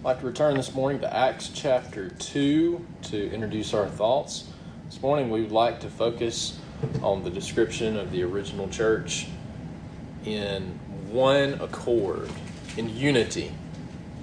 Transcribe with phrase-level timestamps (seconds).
[0.00, 4.48] I'd like to return this morning to Acts chapter 2 to introduce our thoughts.
[4.86, 6.58] This morning we would like to focus
[7.02, 9.26] on the description of the original church
[10.24, 10.62] in
[11.10, 12.30] one accord,
[12.78, 13.52] in unity,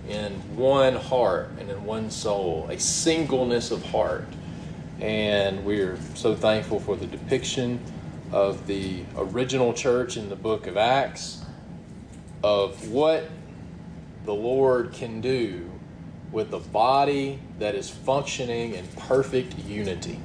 [0.09, 4.25] in one heart, and in one soul, a singleness of heart.
[4.99, 7.79] And we're so thankful for the depiction
[8.31, 11.45] of the original church in the book of Acts,
[12.41, 13.29] of what
[14.27, 15.71] the Lord can do
[16.33, 20.19] with a body that is functioning in perfect unity.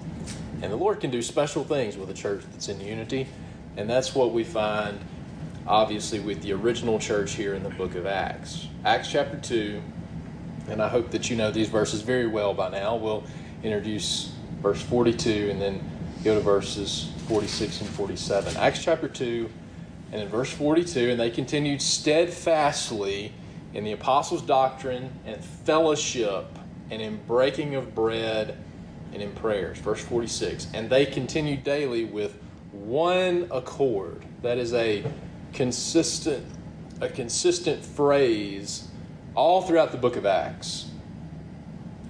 [0.60, 3.28] And the Lord can do special things with a church that's in unity.
[3.76, 4.98] And that's what we find,
[5.68, 8.66] obviously, with the original church here in the book of Acts.
[8.84, 9.80] Acts chapter 2,
[10.68, 12.96] and I hope that you know these verses very well by now.
[12.96, 13.22] We'll
[13.62, 15.80] introduce verse 42 and then
[16.24, 18.56] go to verses 46 and 47.
[18.56, 19.48] Acts chapter 2,
[20.10, 23.32] and in verse 42, and they continued steadfastly
[23.74, 26.46] in the apostles' doctrine and fellowship
[26.90, 28.56] and in breaking of bread
[29.12, 29.78] and in prayers.
[29.78, 30.68] Verse 46.
[30.74, 32.36] And they continued daily with
[32.72, 34.24] one accord.
[34.42, 35.04] That is a
[35.52, 36.46] consistent
[37.00, 38.86] a consistent phrase
[39.34, 40.86] all throughout the book of Acts.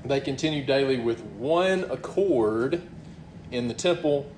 [0.05, 2.83] They continued daily with one accord
[3.51, 4.31] in the temple,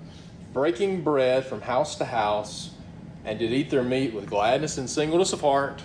[0.52, 2.70] breaking bread from house to house,
[3.25, 5.83] and did eat their meat with gladness and singleness of heart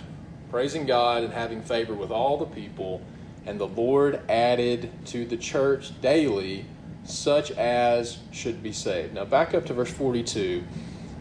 [0.50, 3.00] praising God and having favor with all the people.
[3.46, 6.66] And the Lord added to the church daily
[7.04, 9.14] such as should be saved.
[9.14, 10.62] Now, back up to verse 42,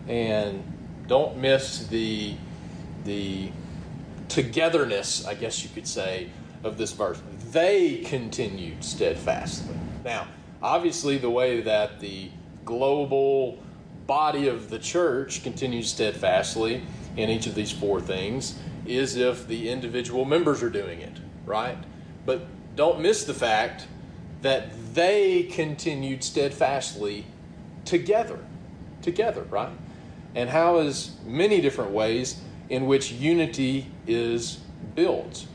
[0.07, 0.63] and
[1.07, 2.35] don't miss the,
[3.05, 3.51] the
[4.27, 6.29] togetherness, I guess you could say,
[6.63, 7.21] of this verse.
[7.51, 9.75] They continued steadfastly.
[10.03, 10.27] Now,
[10.61, 12.29] obviously, the way that the
[12.65, 13.57] global
[14.05, 16.83] body of the church continues steadfastly
[17.15, 21.77] in each of these four things is if the individual members are doing it, right?
[22.25, 23.87] But don't miss the fact
[24.41, 27.25] that they continued steadfastly
[27.85, 28.39] together,
[29.01, 29.71] together, right?
[30.35, 34.59] And how is many different ways in which unity is
[34.95, 35.45] built.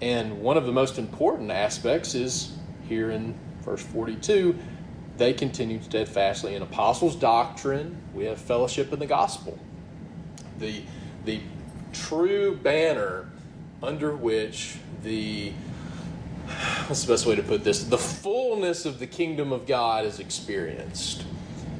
[0.00, 2.56] And one of the most important aspects is
[2.88, 4.58] here in verse 42
[5.16, 7.96] they continued steadfastly in apostles' doctrine.
[8.14, 9.58] We have fellowship in the gospel.
[10.58, 10.82] The,
[11.24, 11.40] the
[11.94, 13.28] true banner
[13.82, 15.52] under which the
[16.86, 17.84] what's the best way to put this?
[17.84, 21.24] The fullness of the kingdom of god is experienced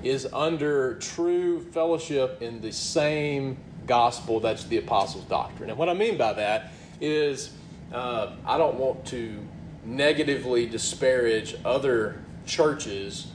[0.03, 5.71] is under true fellowship in the same gospel that's the apostles doctrine.
[5.71, 7.53] And what i mean by that is
[7.93, 9.39] uh, i don't want to
[9.85, 13.27] negatively disparage other churches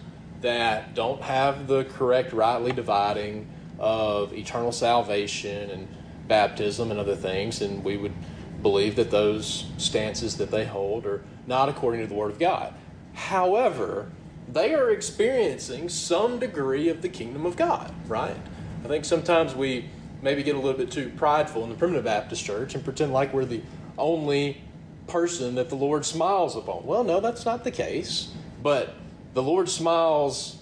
[0.42, 3.48] that don't have the correct rightly dividing
[3.78, 5.88] of eternal salvation and
[6.30, 8.14] baptism and other things, and we would
[8.62, 12.74] believe that those stances that they hold are not according to the Word of God.
[13.14, 14.10] However,
[14.48, 18.38] they are experiencing some degree of the kingdom of God, right?
[18.86, 19.90] I think sometimes we
[20.22, 23.34] maybe get a little bit too prideful in the primitive Baptist church and pretend like
[23.34, 23.62] we're the
[23.98, 24.62] only
[25.08, 26.86] person that the Lord smiles upon.
[26.86, 28.30] Well, no, that's not the case.
[28.62, 28.94] But
[29.34, 30.62] the Lord smiles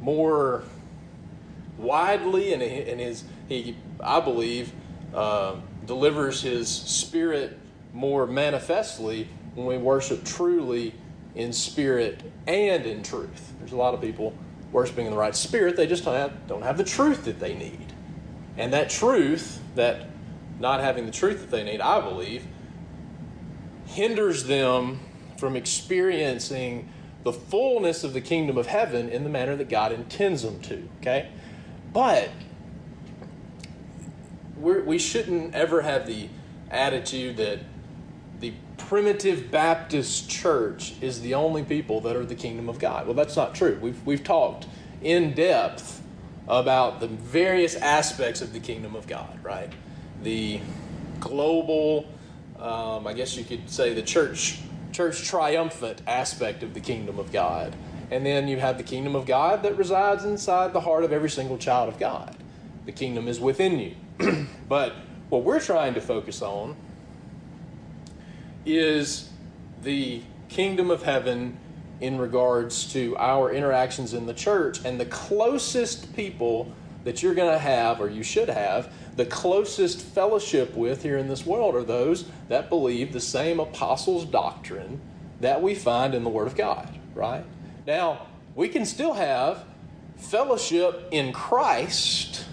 [0.00, 0.64] more
[1.78, 4.72] widely and, and his, he, I believe,
[5.14, 5.56] uh,
[5.86, 7.58] delivers his spirit
[7.92, 10.94] more manifestly when we worship truly
[11.34, 13.52] in spirit and in truth.
[13.58, 14.34] There's a lot of people
[14.72, 17.54] worshiping in the right spirit, they just don't have, don't have the truth that they
[17.54, 17.92] need.
[18.56, 20.06] And that truth, that
[20.60, 22.44] not having the truth that they need, I believe,
[23.86, 25.00] hinders them
[25.38, 26.88] from experiencing
[27.24, 30.88] the fullness of the kingdom of heaven in the manner that God intends them to.
[31.00, 31.30] Okay?
[31.92, 32.30] But
[34.60, 36.28] we're, we shouldn't ever have the
[36.70, 37.60] attitude that
[38.40, 43.06] the primitive Baptist church is the only people that are the kingdom of God.
[43.06, 43.78] Well, that's not true.
[43.80, 44.66] We've, we've talked
[45.02, 46.02] in depth
[46.48, 49.72] about the various aspects of the kingdom of God, right?
[50.22, 50.60] The
[51.20, 52.06] global,
[52.58, 54.58] um, I guess you could say the church,
[54.92, 57.76] church triumphant aspect of the kingdom of God.
[58.10, 61.30] And then you have the kingdom of God that resides inside the heart of every
[61.30, 62.36] single child of God.
[62.86, 63.94] The kingdom is within you.
[64.68, 64.94] but
[65.28, 66.76] what we're trying to focus on
[68.66, 69.30] is
[69.82, 71.56] the kingdom of heaven
[72.00, 74.84] in regards to our interactions in the church.
[74.84, 76.72] And the closest people
[77.04, 81.28] that you're going to have, or you should have, the closest fellowship with here in
[81.28, 85.00] this world are those that believe the same apostles' doctrine
[85.40, 87.44] that we find in the Word of God, right?
[87.86, 89.64] Now, we can still have
[90.16, 92.44] fellowship in Christ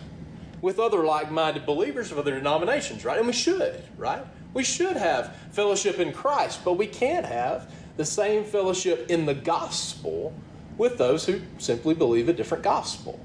[0.61, 3.17] with other like minded believers of other denominations, right?
[3.17, 4.23] And we should, right?
[4.53, 9.33] We should have fellowship in Christ, but we can't have the same fellowship in the
[9.33, 10.33] gospel
[10.77, 13.19] with those who simply believe a different gospel.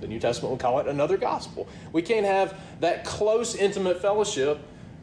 [0.00, 1.68] The New Testament would call it another gospel.
[1.92, 4.60] We can't have that close, intimate fellowship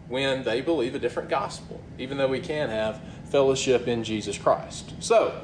[0.07, 4.93] when they believe a different gospel, even though we can have fellowship in Jesus Christ.
[4.99, 5.43] So,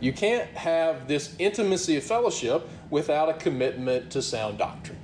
[0.00, 4.98] you can't have this intimacy of fellowship without a commitment to sound doctrine.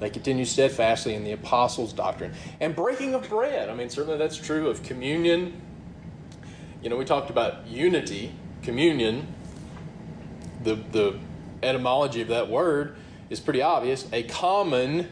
[0.00, 2.34] They continue steadfastly in the apostles' doctrine.
[2.58, 3.68] And breaking of bread.
[3.68, 5.60] I mean, certainly that's true of communion.
[6.82, 9.28] You know, we talked about unity, communion.
[10.64, 11.18] The, the
[11.62, 12.96] etymology of that word
[13.30, 15.08] is pretty obvious a common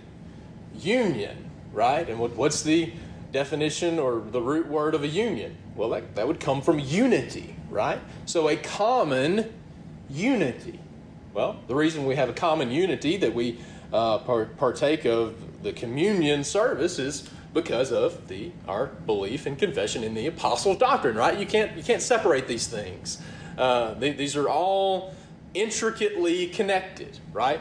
[0.77, 2.09] union, right?
[2.09, 2.93] And what, what's the
[3.31, 5.57] definition or the root word of a union?
[5.77, 8.01] Well, that, that would come from unity, right?
[8.27, 9.53] So a common
[10.09, 10.81] unity.
[11.33, 13.59] Well, the reason we have a common unity that we
[13.93, 20.15] uh, partake of the communion service is because of the our belief and confession in
[20.15, 21.39] the apostles' doctrine, right?
[21.39, 23.21] You can't you can't separate these things.
[23.59, 25.15] Uh, they, these are all
[25.55, 27.61] intricately connected, right?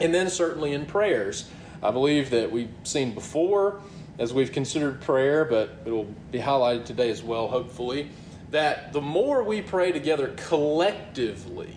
[0.00, 1.48] And then certainly in prayers,
[1.82, 3.80] I believe that we've seen before
[4.18, 8.10] as we've considered prayer, but it will be highlighted today as well, hopefully,
[8.50, 11.76] that the more we pray together collectively,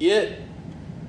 [0.00, 0.40] it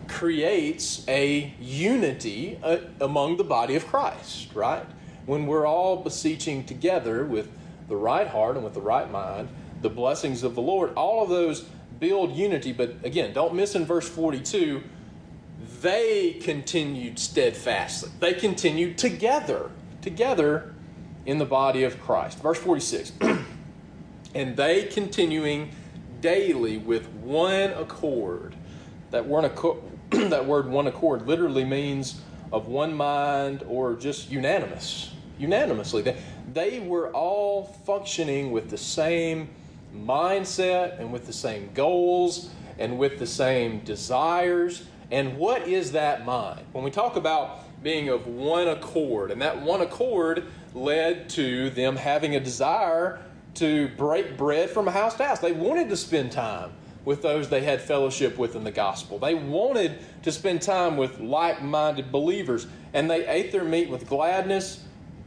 [0.08, 4.86] creates a unity uh, among the body of Christ, right?
[5.26, 7.50] When we're all beseeching together with
[7.88, 9.50] the right heart and with the right mind,
[9.82, 11.66] the blessings of the Lord, all of those
[12.00, 12.72] build unity.
[12.74, 14.84] But again, don't miss in verse 42
[15.82, 18.12] they continued steadfastly.
[18.20, 19.72] They continued together,
[20.02, 20.74] together
[21.26, 22.40] in the body of Christ.
[22.40, 23.14] Verse 46
[24.36, 25.72] And they continuing
[26.22, 28.56] daily with one accord.
[29.12, 29.52] That word,
[30.12, 32.22] that word one accord literally means
[32.52, 35.14] of one mind or just unanimous.
[35.38, 36.02] Unanimously.
[36.02, 36.18] They,
[36.54, 39.50] they were all functioning with the same
[39.96, 46.26] mindset and with the same goals and with the same desires and what is that
[46.26, 46.62] mind?
[46.72, 51.96] When we talk about being of one accord, and that one accord led to them
[51.96, 53.20] having a desire
[53.56, 55.40] to break bread from house to house.
[55.40, 56.72] They wanted to spend time
[57.10, 59.18] with those they had fellowship with in the gospel.
[59.18, 64.08] They wanted to spend time with like minded believers, and they ate their meat with
[64.08, 64.84] gladness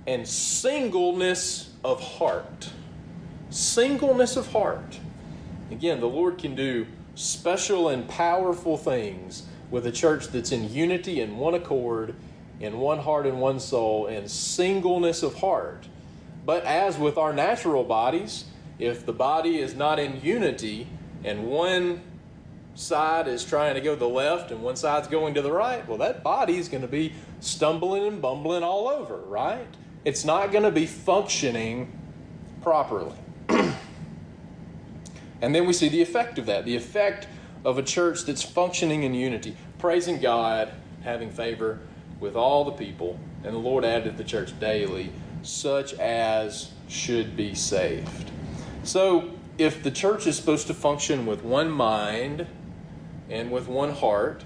[0.07, 2.71] and singleness of heart.
[3.51, 5.01] Singleness of heart.
[5.73, 6.87] Again, the Lord can do
[7.17, 12.15] special and powerful things with a church that's in unity and one accord,
[12.61, 15.89] in one heart and one soul, and singleness of heart.
[16.47, 18.45] But as with our natural bodies,
[18.79, 20.87] if the body is not in unity
[21.25, 22.03] and one
[22.75, 25.87] side is trying to go to the left and one side's going to the right,
[25.87, 29.67] well, that body is going to be stumbling and bumbling all over, right?
[30.05, 31.93] It's not going to be functioning
[32.63, 33.17] properly.
[33.49, 33.75] and
[35.55, 36.65] then we see the effect of that.
[36.65, 37.29] The effect
[37.65, 41.81] of a church that's functioning in unity, praising God, having favor
[42.21, 45.13] with all the people, and the Lord added to the church daily
[45.43, 48.31] such as should be saved.
[48.85, 52.47] So, if the church is supposed to function with one mind
[53.29, 54.45] and with one heart,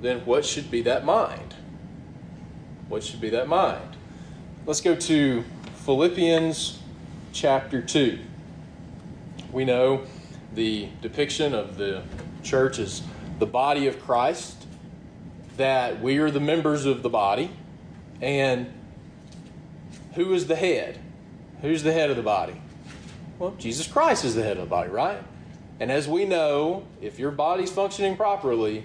[0.00, 1.54] then what should be that mind?
[2.88, 3.96] What should be that mind?
[4.66, 5.44] Let's go to
[5.84, 6.78] Philippians
[7.32, 8.18] chapter 2.
[9.50, 10.02] We know
[10.54, 12.02] the depiction of the
[12.42, 13.02] church as
[13.38, 14.66] the body of Christ,
[15.56, 17.50] that we are the members of the body,
[18.20, 18.72] and
[20.14, 21.00] who is the head?
[21.60, 22.61] Who's the head of the body?
[23.42, 25.20] Well, Jesus Christ is the head of the body, right?
[25.80, 28.84] And as we know, if your body's functioning properly,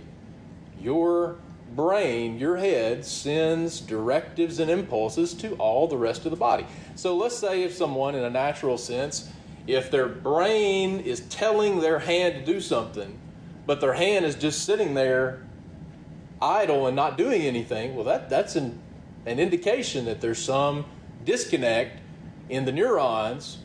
[0.82, 1.36] your
[1.76, 6.66] brain, your head, sends directives and impulses to all the rest of the body.
[6.96, 9.30] So let's say if someone, in a natural sense,
[9.68, 13.16] if their brain is telling their hand to do something,
[13.68, 15.46] but their hand is just sitting there
[16.42, 18.80] idle and not doing anything, well, that, that's an,
[19.28, 20.86] an indication that there's some
[21.26, 22.00] disconnect
[22.50, 23.60] in the neurons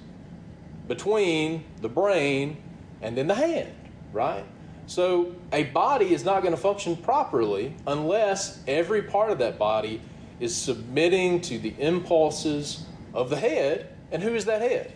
[0.93, 2.55] between the brain
[3.01, 3.73] and then the hand,
[4.13, 4.45] right?
[4.87, 10.03] So a body is not going to function properly unless every part of that body
[10.39, 12.85] is submitting to the impulses
[13.15, 13.89] of the head.
[14.11, 14.93] And who is that head?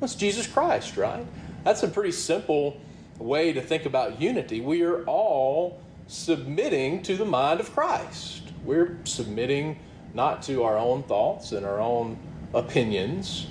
[0.00, 1.24] What's Jesus Christ, right?
[1.64, 2.78] That's a pretty simple
[3.18, 4.60] way to think about unity.
[4.60, 8.52] We are all submitting to the mind of Christ.
[8.66, 9.78] We're submitting
[10.12, 12.18] not to our own thoughts and our own
[12.52, 13.46] opinions,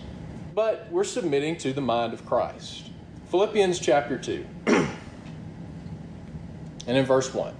[0.53, 2.89] but we're submitting to the mind of Christ.
[3.29, 4.87] Philippians chapter 2, and
[6.87, 7.53] in verse 1.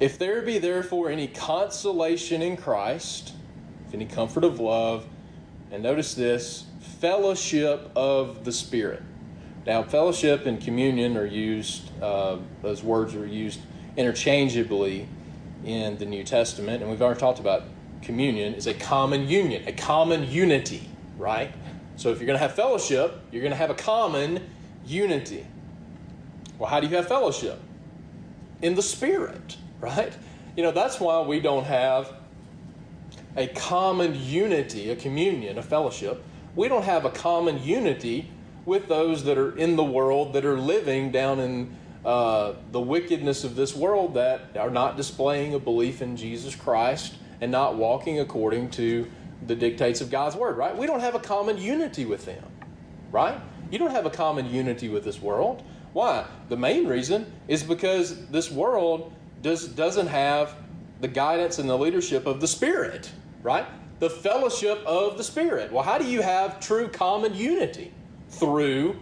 [0.00, 3.34] If there be therefore any consolation in Christ,
[3.86, 5.06] if any comfort of love,
[5.70, 6.66] and notice this
[7.00, 9.02] fellowship of the Spirit.
[9.66, 13.60] Now, fellowship and communion are used, uh, those words are used
[13.96, 15.08] interchangeably
[15.64, 17.64] in the New Testament, and we've already talked about
[18.00, 20.87] communion is a common union, a common unity,
[21.18, 21.52] right?
[21.96, 24.48] So if you're going to have fellowship, you're going to have a common
[24.86, 25.44] unity.
[26.58, 27.60] Well, how do you have fellowship?
[28.62, 30.12] In the Spirit, right?
[30.56, 32.12] You know, that's why we don't have
[33.36, 36.24] a common unity, a communion, a fellowship.
[36.56, 38.30] We don't have a common unity
[38.64, 43.44] with those that are in the world that are living down in uh, the wickedness
[43.44, 48.18] of this world that are not displaying a belief in Jesus Christ and not walking
[48.20, 49.10] according to
[49.46, 50.76] the dictates of God's word, right?
[50.76, 52.44] We don't have a common unity with them,
[53.10, 53.40] right?
[53.70, 55.62] You don't have a common unity with this world.
[55.92, 56.26] Why?
[56.48, 60.54] The main reason is because this world does, doesn't have
[61.00, 63.10] the guidance and the leadership of the Spirit,
[63.42, 63.66] right?
[64.00, 65.72] The fellowship of the Spirit.
[65.72, 67.92] Well, how do you have true common unity?
[68.30, 68.98] Through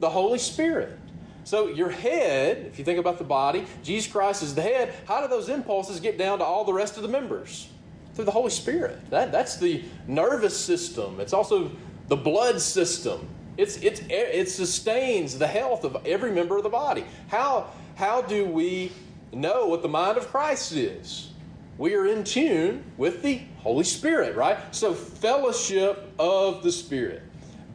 [0.00, 0.98] the Holy Spirit.
[1.44, 4.94] So, your head, if you think about the body, Jesus Christ is the head.
[5.06, 7.68] How do those impulses get down to all the rest of the members?
[8.14, 9.10] Through the Holy Spirit.
[9.10, 11.20] That, that's the nervous system.
[11.20, 11.70] It's also
[12.08, 13.28] the blood system.
[13.56, 17.04] It's, it's, it sustains the health of every member of the body.
[17.28, 18.92] How, how do we
[19.32, 21.30] know what the mind of Christ is?
[21.76, 24.58] We are in tune with the Holy Spirit, right?
[24.74, 27.22] So, fellowship of the Spirit,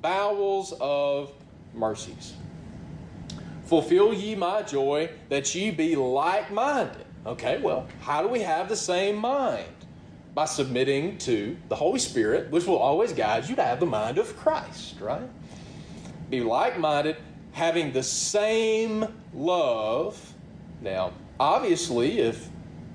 [0.02, 1.34] bowels of
[1.74, 2.34] mercies.
[3.66, 7.06] Fulfill ye my joy that ye be like minded.
[7.26, 9.68] Okay, well, how do we have the same mind?
[10.34, 14.18] By submitting to the Holy Spirit, which will always guide you to have the mind
[14.18, 15.28] of Christ, right?
[16.30, 17.18] Be like minded,
[17.52, 20.34] having the same love.
[20.82, 22.48] Now, obviously, if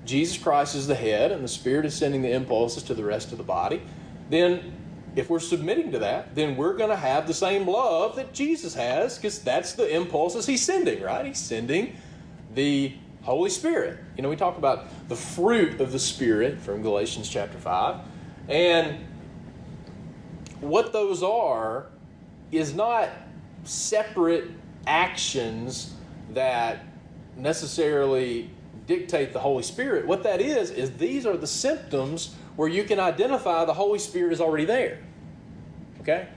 [0.05, 3.31] Jesus Christ is the head and the Spirit is sending the impulses to the rest
[3.31, 3.81] of the body,
[4.29, 4.73] then
[5.15, 8.73] if we're submitting to that, then we're going to have the same love that Jesus
[8.73, 11.25] has because that's the impulses he's sending, right?
[11.25, 11.95] He's sending
[12.53, 12.93] the
[13.25, 13.99] Holy Spirit.
[14.15, 17.95] You know, we talk about the fruit of the Spirit from Galatians chapter 5.
[18.47, 19.03] And
[20.61, 21.87] what those are
[22.51, 23.09] is not
[23.63, 24.51] separate
[24.85, 25.93] actions
[26.33, 26.85] that
[27.35, 28.49] necessarily
[28.85, 30.05] dictate the Holy Spirit.
[30.05, 34.33] What that is, is these are the symptoms where you can identify the Holy Spirit
[34.33, 34.99] is already there.
[36.01, 36.27] Okay?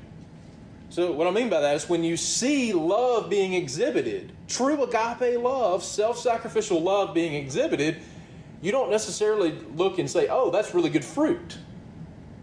[0.88, 5.40] So, what I mean by that is when you see love being exhibited, true agape
[5.40, 7.99] love, self sacrificial love being exhibited,
[8.61, 11.59] you don't necessarily look and say, oh, that's really good fruit.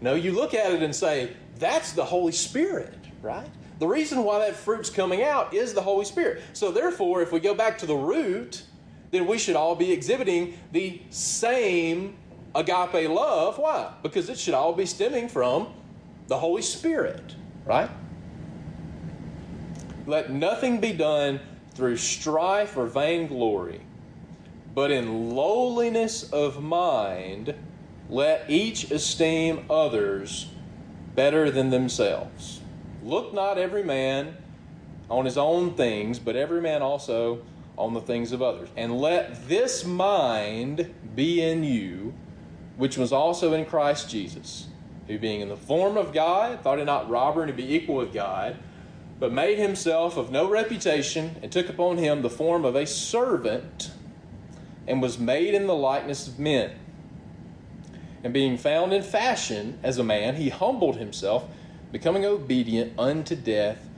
[0.00, 3.48] No, you look at it and say, that's the Holy Spirit, right?
[3.78, 6.42] The reason why that fruit's coming out is the Holy Spirit.
[6.54, 8.62] So, therefore, if we go back to the root,
[9.10, 12.16] then we should all be exhibiting the same
[12.54, 13.58] agape love.
[13.58, 13.92] Why?
[14.02, 15.72] Because it should all be stemming from
[16.28, 17.34] the Holy Spirit,
[17.64, 17.90] right?
[20.06, 21.40] Let nothing be done
[21.76, 23.82] through strife or vainglory,
[24.74, 27.54] but in lowliness of mind,
[28.08, 30.48] let each esteem others
[31.14, 32.60] better than themselves.
[33.02, 34.36] Look not every man
[35.10, 37.42] on his own things, but every man also
[37.76, 38.70] on the things of others.
[38.76, 42.14] And let this mind be in you,
[42.76, 44.68] which was also in Christ Jesus,
[45.08, 48.14] who being in the form of God, thought it not robbery to be equal with
[48.14, 48.56] God
[49.18, 53.90] but made himself of no reputation, and took upon him the form of a servant,
[54.86, 56.72] and was made in the likeness of men.
[58.22, 61.48] And being found in fashion as a man, he humbled himself,
[61.92, 63.88] becoming obedient unto death,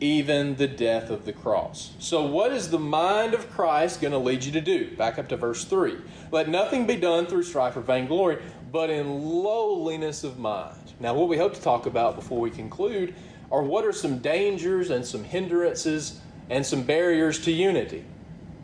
[0.00, 1.92] even the death of the cross.
[1.98, 4.96] So, what is the mind of Christ going to lead you to do?
[4.96, 5.96] Back up to verse 3.
[6.32, 10.94] Let nothing be done through strife or vainglory, but in lowliness of mind.
[10.98, 13.14] Now, what we hope to talk about before we conclude
[13.54, 16.18] or what are some dangers and some hindrances
[16.50, 18.04] and some barriers to unity?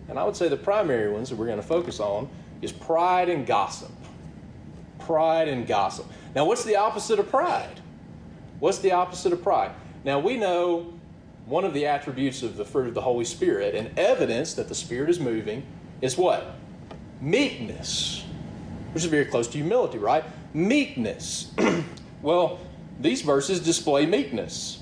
[0.08, 2.28] And I would say the primary ones that we're going to focus on
[2.60, 3.92] is pride and gossip.
[4.98, 6.06] Pride and gossip.
[6.34, 7.80] Now, what's the opposite of pride?
[8.58, 9.70] What's the opposite of pride?
[10.02, 10.92] Now, we know
[11.46, 14.74] one of the attributes of the fruit of the Holy Spirit and evidence that the
[14.74, 15.64] Spirit is moving
[16.00, 16.56] is what?
[17.20, 18.24] Meekness,
[18.92, 20.24] which is very close to humility, right?
[20.52, 21.52] Meekness.
[22.22, 22.58] well,
[22.98, 24.79] these verses display meekness.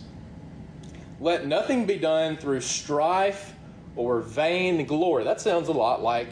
[1.21, 3.55] Let nothing be done through strife
[3.97, 5.25] or vain glory.
[5.25, 6.29] That sounds a lot like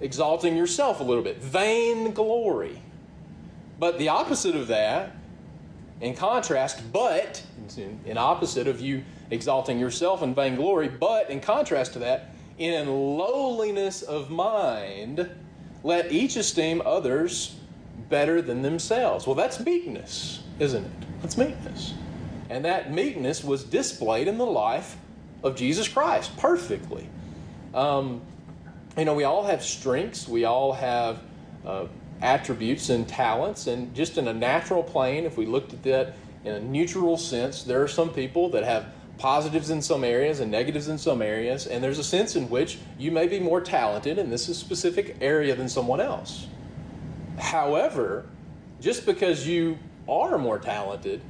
[0.00, 1.38] exalting yourself a little bit.
[1.38, 2.82] Vain glory.
[3.78, 5.14] But the opposite of that,
[6.00, 7.42] in contrast, but
[8.04, 14.02] in opposite of you exalting yourself in vainglory, but in contrast to that, in lowliness
[14.02, 15.30] of mind,
[15.82, 17.56] let each esteem others
[18.08, 19.26] better than themselves.
[19.26, 20.90] Well, that's meekness, isn't it?
[21.22, 21.94] That's meekness.
[22.48, 24.96] And that meekness was displayed in the life
[25.42, 27.08] of Jesus Christ perfectly.
[27.74, 28.22] Um,
[28.96, 31.20] you know, we all have strengths, we all have
[31.66, 31.86] uh,
[32.22, 36.54] attributes and talents, and just in a natural plane, if we looked at that in
[36.54, 38.86] a neutral sense, there are some people that have
[39.18, 42.78] positives in some areas and negatives in some areas, and there's a sense in which
[42.98, 46.46] you may be more talented in this specific area than someone else.
[47.38, 48.26] However,
[48.80, 51.20] just because you are more talented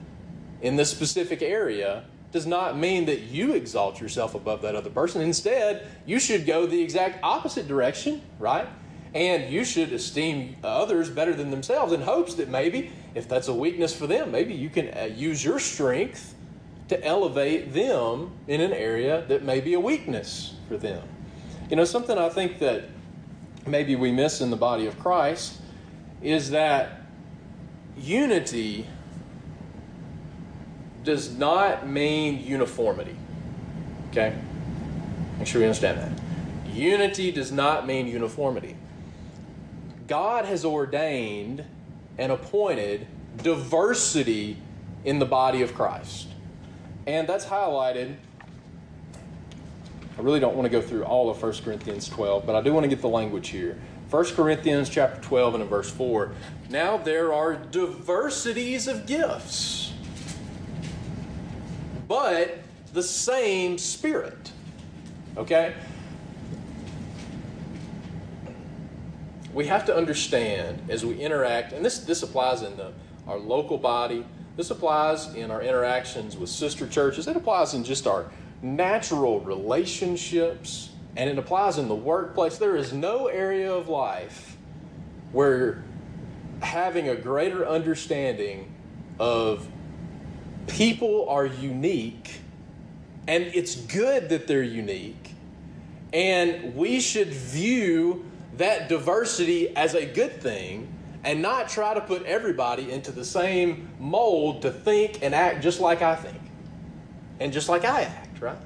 [0.61, 5.23] in this specific area does not mean that you exalt yourself above that other person.
[5.23, 8.69] Instead, you should go the exact opposite direction, right?
[9.15, 13.55] And you should esteem others better than themselves in hopes that maybe, if that's a
[13.55, 16.35] weakness for them, maybe you can uh, use your strength
[16.89, 21.03] to elevate them in an area that may be a weakness for them.
[21.71, 22.85] You know, something I think that
[23.67, 25.61] maybe we miss in the body of Christ
[26.23, 27.01] is that
[27.97, 28.87] unity
[31.07, 33.17] does not mean uniformity.
[34.11, 34.37] Okay?
[35.39, 36.75] Make sure we understand that.
[36.75, 38.77] Unity does not mean uniformity.
[40.07, 41.65] God has ordained
[42.19, 43.07] and appointed
[43.43, 44.59] diversity
[45.05, 46.29] in the body of Christ.
[47.07, 48.17] And that's highlighted.
[50.19, 52.73] I really don't want to go through all of 1 Corinthians 12, but I do
[52.73, 53.79] want to get the language here.
[54.11, 56.33] 1 Corinthians chapter 12 and in verse 4.
[56.71, 59.93] Now there are diversities of gifts,
[62.09, 62.59] but
[62.93, 64.53] the same Spirit.
[65.37, 65.75] Okay?
[69.53, 72.93] We have to understand as we interact, and this, this applies in the,
[73.27, 74.25] our local body,
[74.57, 78.31] this applies in our interactions with sister churches, it applies in just our
[78.63, 82.59] natural relationships, and it applies in the workplace.
[82.59, 84.57] There is no area of life
[85.33, 85.83] where
[86.63, 88.73] having a greater understanding
[89.19, 89.69] of
[90.67, 92.41] people are unique,
[93.27, 95.35] and it's good that they're unique,
[96.13, 98.25] and we should view
[98.57, 100.89] that diversity as a good thing
[101.25, 105.81] and not try to put everybody into the same mold to think and act just
[105.81, 106.41] like I think
[107.41, 108.57] and just like I act, right?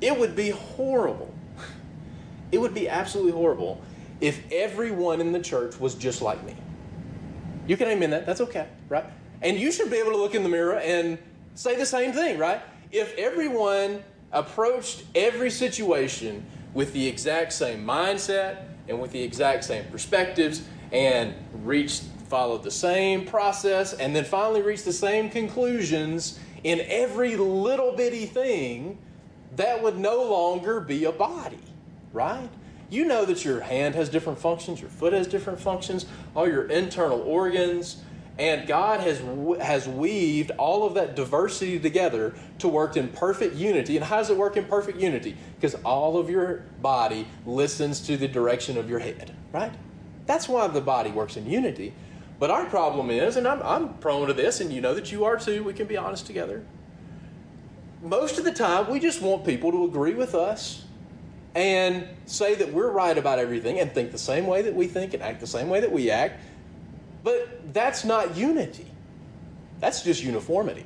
[0.00, 1.32] It would be horrible.
[2.50, 3.80] It would be absolutely horrible
[4.20, 6.56] if everyone in the church was just like me.
[7.66, 8.26] You can amen that.
[8.26, 9.04] That's okay, right?
[9.42, 11.18] And you should be able to look in the mirror and
[11.54, 12.60] say the same thing, right?
[12.92, 19.84] If everyone approached every situation with the exact same mindset and with the exact same
[19.90, 26.80] perspectives and reached followed the same process and then finally reached the same conclusions in
[26.86, 28.96] every little bitty thing,
[29.56, 31.58] that would no longer be a body,
[32.12, 32.48] right?
[32.88, 36.66] You know that your hand has different functions, your foot has different functions, all your
[36.66, 38.02] internal organs,
[38.40, 39.20] and God has
[39.60, 43.96] has weaved all of that diversity together to work in perfect unity.
[43.96, 45.36] And how does it work in perfect unity?
[45.56, 49.72] Because all of your body listens to the direction of your head, right?
[50.24, 51.92] That's why the body works in unity.
[52.38, 55.24] But our problem is, and I'm, I'm prone to this, and you know that you
[55.24, 56.64] are too, we can be honest together.
[58.02, 60.84] Most of the time, we just want people to agree with us
[61.54, 65.12] and say that we're right about everything and think the same way that we think
[65.12, 66.40] and act the same way that we act.
[67.22, 68.86] But that's not unity,
[69.78, 70.84] that's just uniformity.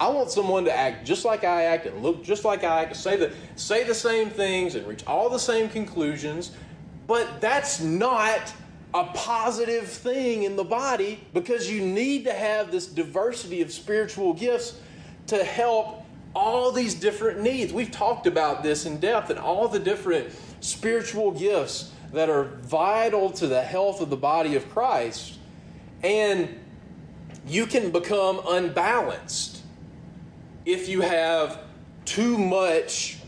[0.00, 2.96] I want someone to act just like I act and look just like I act,
[2.96, 6.52] say the, say the same things and reach all the same conclusions,
[7.08, 8.52] but that's not
[8.94, 14.32] a positive thing in the body because you need to have this diversity of spiritual
[14.32, 14.80] gifts
[15.26, 16.04] to help
[16.34, 17.72] all these different needs.
[17.72, 23.30] We've talked about this in depth and all the different spiritual gifts that are vital
[23.32, 25.37] to the health of the body of Christ.
[26.02, 26.58] And
[27.46, 29.62] you can become unbalanced
[30.64, 31.60] if you have
[32.04, 33.18] too much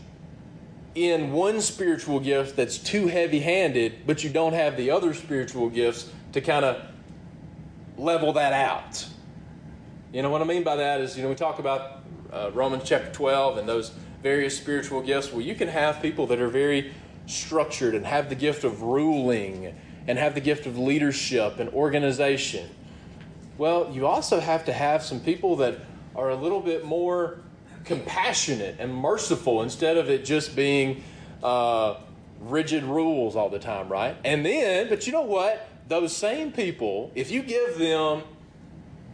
[0.95, 5.69] in one spiritual gift that's too heavy handed, but you don't have the other spiritual
[5.69, 6.81] gifts to kind of
[7.97, 9.05] level that out.
[10.13, 11.99] You know what I mean by that is, you know, we talk about
[12.33, 15.31] uh, Romans chapter 12 and those various spiritual gifts.
[15.31, 16.93] Well, you can have people that are very
[17.25, 19.75] structured and have the gift of ruling
[20.11, 22.69] and have the gift of leadership and organization.
[23.57, 25.77] Well, you also have to have some people that
[26.17, 27.37] are a little bit more
[27.85, 31.01] compassionate and merciful instead of it just being
[31.41, 31.95] uh,
[32.41, 34.17] rigid rules all the time, right?
[34.25, 35.65] And then, but you know what?
[35.87, 38.23] Those same people, if you give them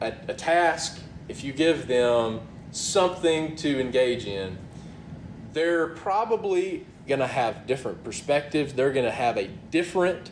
[0.01, 2.39] a, a task, if you give them
[2.71, 4.57] something to engage in,
[5.53, 8.73] they're probably going to have different perspectives.
[8.73, 10.31] They're going to have a different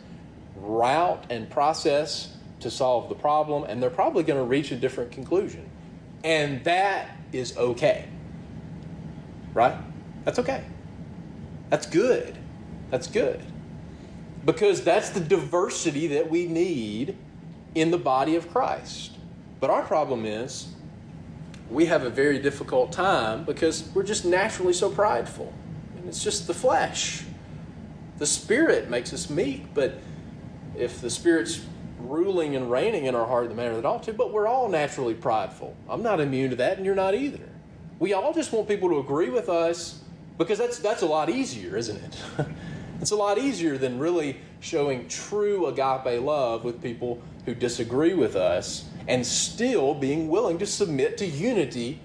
[0.60, 5.12] route and process to solve the problem, and they're probably going to reach a different
[5.12, 5.68] conclusion.
[6.24, 8.08] And that is okay.
[9.54, 9.76] Right?
[10.24, 10.64] That's okay.
[11.70, 12.36] That's good.
[12.90, 13.40] That's good.
[14.44, 17.16] Because that's the diversity that we need
[17.74, 19.12] in the body of Christ.
[19.60, 20.68] But our problem is
[21.70, 25.52] we have a very difficult time because we're just naturally so prideful.
[25.96, 27.24] And it's just the flesh.
[28.18, 29.98] The Spirit makes us meek, but
[30.76, 31.64] if the Spirit's
[31.98, 34.68] ruling and reigning in our heart in the manner that ought to, but we're all
[34.68, 35.76] naturally prideful.
[35.88, 37.48] I'm not immune to that, and you're not either.
[37.98, 40.02] We all just want people to agree with us
[40.38, 42.16] because that's, that's a lot easier, isn't it?
[43.00, 48.36] it's a lot easier than really showing true agape love with people who disagree with
[48.36, 52.00] us and still being willing to submit to unity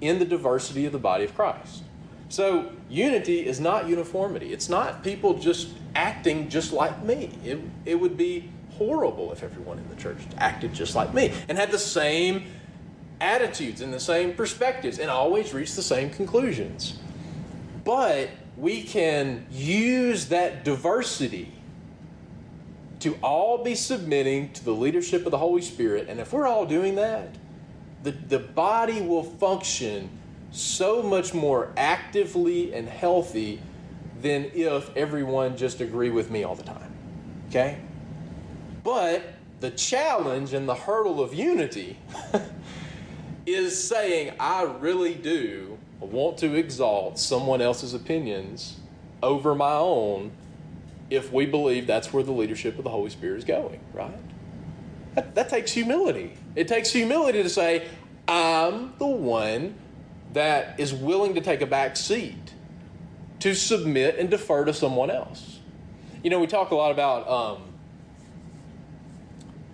[0.00, 1.84] in the diversity of the body of Christ.
[2.28, 4.52] So, unity is not uniformity.
[4.52, 7.30] It's not people just acting just like me.
[7.44, 11.56] It, it would be horrible if everyone in the church acted just like me and
[11.56, 12.44] had the same
[13.20, 16.98] attitudes and the same perspectives and always reached the same conclusions.
[17.84, 21.52] But we can use that diversity
[23.00, 26.08] to all be submitting to the leadership of the Holy Spirit.
[26.08, 27.34] And if we're all doing that,
[28.02, 30.10] the, the body will function
[30.52, 33.60] so much more actively and healthy
[34.20, 36.92] than if everyone just agree with me all the time.
[37.48, 37.78] Okay?
[38.84, 39.22] But
[39.60, 41.98] the challenge and the hurdle of unity
[43.46, 48.78] is saying, I really do want to exalt someone else's opinions
[49.22, 50.32] over my own
[51.10, 54.18] if we believe that's where the leadership of the Holy Spirit is going, right?
[55.14, 56.32] That, that takes humility.
[56.56, 57.86] It takes humility to say,
[58.26, 59.74] I'm the one
[60.32, 62.54] that is willing to take a back seat
[63.40, 65.58] to submit and defer to someone else.
[66.22, 67.62] You know, we talk a lot about um,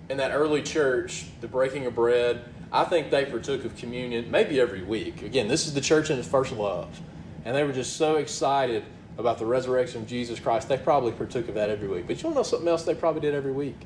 [0.09, 4.61] in that early church, the breaking of bread, I think they partook of communion maybe
[4.61, 5.23] every week.
[5.23, 7.01] Again, this is the church in its first love.
[7.45, 8.85] And they were just so excited
[9.17, 12.07] about the resurrection of Jesus Christ, they probably partook of that every week.
[12.07, 13.77] But you want to know something else they probably did every week?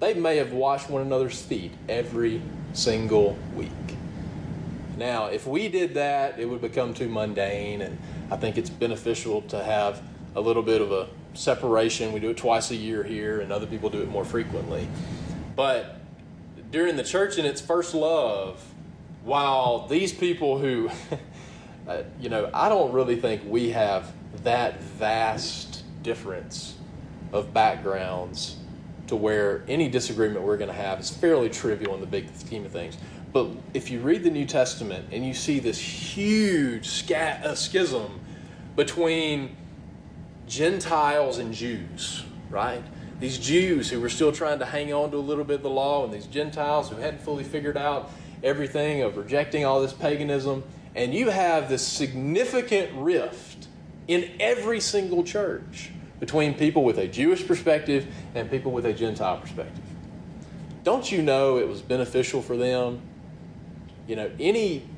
[0.00, 2.42] They may have washed one another's feet every
[2.74, 3.70] single week.
[5.02, 7.98] Now, if we did that, it would become too mundane, and
[8.30, 10.00] I think it's beneficial to have
[10.36, 12.12] a little bit of a separation.
[12.12, 14.86] We do it twice a year here, and other people do it more frequently.
[15.56, 15.96] But
[16.70, 18.62] during the church in its first love,
[19.24, 20.88] while these people who,
[21.88, 24.12] uh, you know, I don't really think we have
[24.44, 26.76] that vast difference
[27.32, 28.56] of backgrounds
[29.08, 32.64] to where any disagreement we're going to have is fairly trivial in the big scheme
[32.64, 32.96] of things.
[33.32, 38.20] But if you read the New Testament and you see this huge uh, schism
[38.76, 39.56] between
[40.46, 42.82] Gentiles and Jews, right?
[43.22, 45.70] these Jews who were still trying to hang on to a little bit of the
[45.70, 48.10] law, and these Gentiles who hadn't fully figured out
[48.42, 50.64] everything of rejecting all this paganism.
[50.96, 53.68] And you have this significant rift
[54.08, 59.38] in every single church between people with a Jewish perspective and people with a Gentile
[59.38, 59.84] perspective.
[60.82, 63.02] Don't you know it was beneficial for them?
[64.06, 64.88] You know, any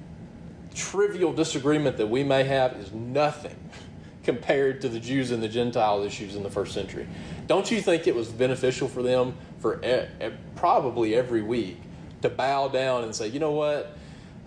[0.75, 3.57] trivial disagreement that we may have is nothing
[4.25, 7.07] compared to the Jews and the Gentile issues in the first century.
[7.47, 11.79] Don't you think it was beneficial for them for e- probably every week
[12.23, 13.97] to bow down and say, you know what,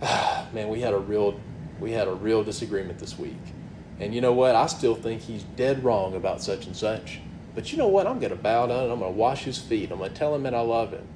[0.52, 1.38] man, we had a real
[1.80, 3.38] we had a real disagreement this week,
[4.00, 7.20] and you know what, I still think he's dead wrong about such and such.
[7.54, 8.06] But you know what?
[8.06, 9.90] I'm going to bow down and I'm going to wash his feet.
[9.90, 11.06] I'm going to tell him that I love him.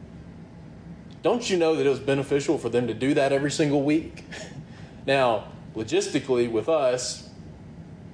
[1.22, 4.24] Don't you know that it was beneficial for them to do that every single week?
[5.06, 5.44] now,
[5.76, 7.28] logistically, with us,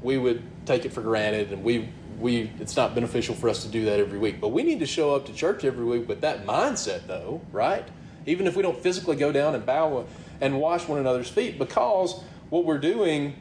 [0.02, 1.88] we would take it for granted and we
[2.20, 4.40] we it's not beneficial for us to do that every week.
[4.40, 7.84] But we need to show up to church every week with that mindset though right?
[8.26, 10.06] Even if we don't physically go down and bow
[10.40, 13.34] and wash one another's feet because what we're doing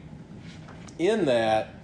[0.98, 1.74] in that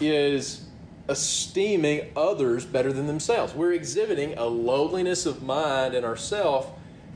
[0.00, 0.66] is
[1.08, 3.54] esteeming others better than themselves.
[3.54, 6.68] We're exhibiting a lowliness of mind in ourselves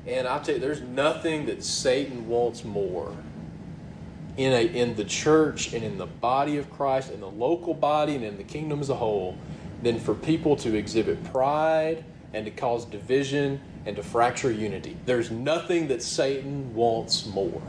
[0.07, 3.15] and i'll tell you there's nothing that satan wants more
[4.37, 8.15] in, a, in the church and in the body of Christ, in the local body
[8.15, 9.37] and in the kingdom as a whole,
[9.83, 14.97] than for people to exhibit pride and to cause division and to fracture unity.
[15.07, 17.63] There's nothing that Satan wants more.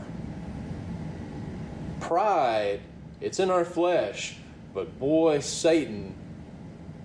[2.00, 2.80] pride,
[3.20, 4.36] it's in our flesh,
[4.74, 6.14] but boy, Satan,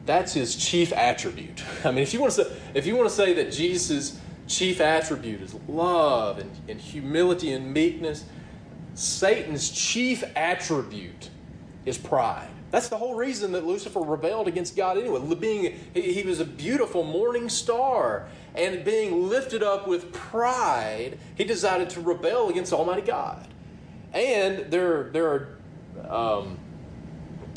[0.05, 1.63] that's his chief attribute.
[1.85, 4.81] I mean, if you want to say, if you want to say that Jesus' chief
[4.81, 8.25] attribute is love and, and humility and meekness,
[8.95, 11.29] Satan's chief attribute
[11.85, 12.49] is pride.
[12.71, 15.35] That's the whole reason that Lucifer rebelled against God anyway.
[15.35, 21.89] Being he, was a beautiful morning star, and being lifted up with pride, he decided
[21.91, 23.47] to rebel against Almighty God.
[24.11, 25.27] And there, there
[26.09, 26.57] are um,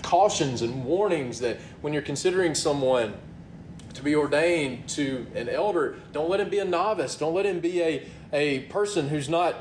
[0.02, 3.14] cautions and warnings that when you're considering someone
[4.06, 7.16] be ordained to an elder, don't let him be a novice.
[7.16, 9.54] Don't let him be a, a person who's not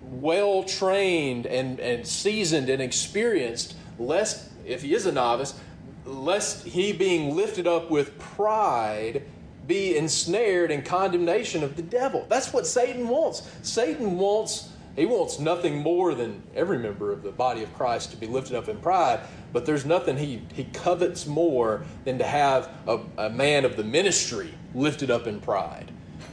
[0.00, 5.54] well trained and, and seasoned and experienced, lest, if he is a novice,
[6.06, 9.22] lest he being lifted up with pride
[9.66, 12.26] be ensnared in condemnation of the devil.
[12.28, 13.48] That's what Satan wants.
[13.62, 18.16] Satan wants he wants nothing more than every member of the body of Christ to
[18.16, 19.20] be lifted up in pride,
[19.52, 23.84] but there's nothing he, he covets more than to have a, a man of the
[23.84, 25.90] ministry lifted up in pride.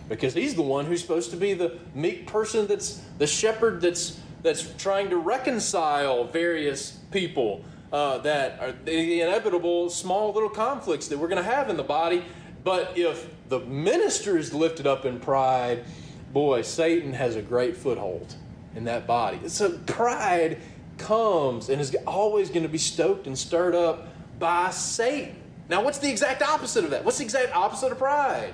[0.09, 4.19] Because he's the one who's supposed to be the meek person that's the shepherd that's
[4.41, 11.17] that's trying to reconcile various people uh, that are the inevitable small little conflicts that
[11.17, 12.23] we're going to have in the body.
[12.63, 15.83] But if the minister is lifted up in pride,
[16.31, 18.35] boy, Satan has a great foothold
[18.75, 19.39] in that body.
[19.47, 20.60] So pride
[20.97, 25.36] comes and is always going to be stoked and stirred up by Satan.
[25.69, 27.05] Now, what's the exact opposite of that?
[27.05, 28.53] What's the exact opposite of pride?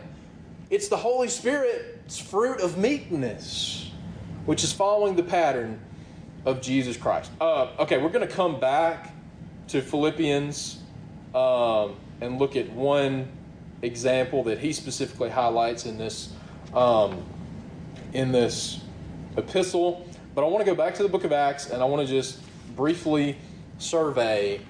[0.70, 3.92] It's the Holy Spirit's fruit of meekness,
[4.46, 5.80] which is following the pattern
[6.46, 7.32] of Jesus Christ.
[7.40, 9.14] Uh, okay, we're going to come back
[9.70, 10.80] to Philippians
[11.34, 13.28] um, and look at one
[13.82, 16.32] example that he specifically highlights in this
[16.74, 17.24] um,
[18.14, 18.82] in this
[19.38, 20.08] epistle.
[20.34, 22.14] But I want to go back to the book of Acts and I want to
[22.14, 22.40] just
[22.76, 23.38] briefly
[23.78, 24.62] survey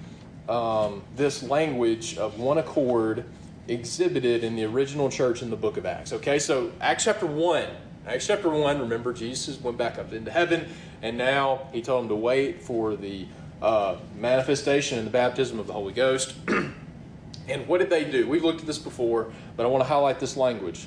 [0.48, 3.24] um, this language of one accord
[3.68, 6.12] exhibited in the original church in the book of Acts.
[6.12, 7.64] Okay, so Acts chapter 1.
[8.06, 10.68] Acts chapter 1, remember, Jesus went back up into heaven,
[11.02, 13.26] and now he told them to wait for the
[13.60, 16.34] uh, manifestation and the baptism of the Holy Ghost.
[17.48, 18.28] and what did they do?
[18.28, 20.86] We've looked at this before, but I want to highlight this language.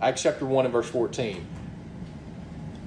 [0.00, 1.44] Acts chapter 1 and verse 14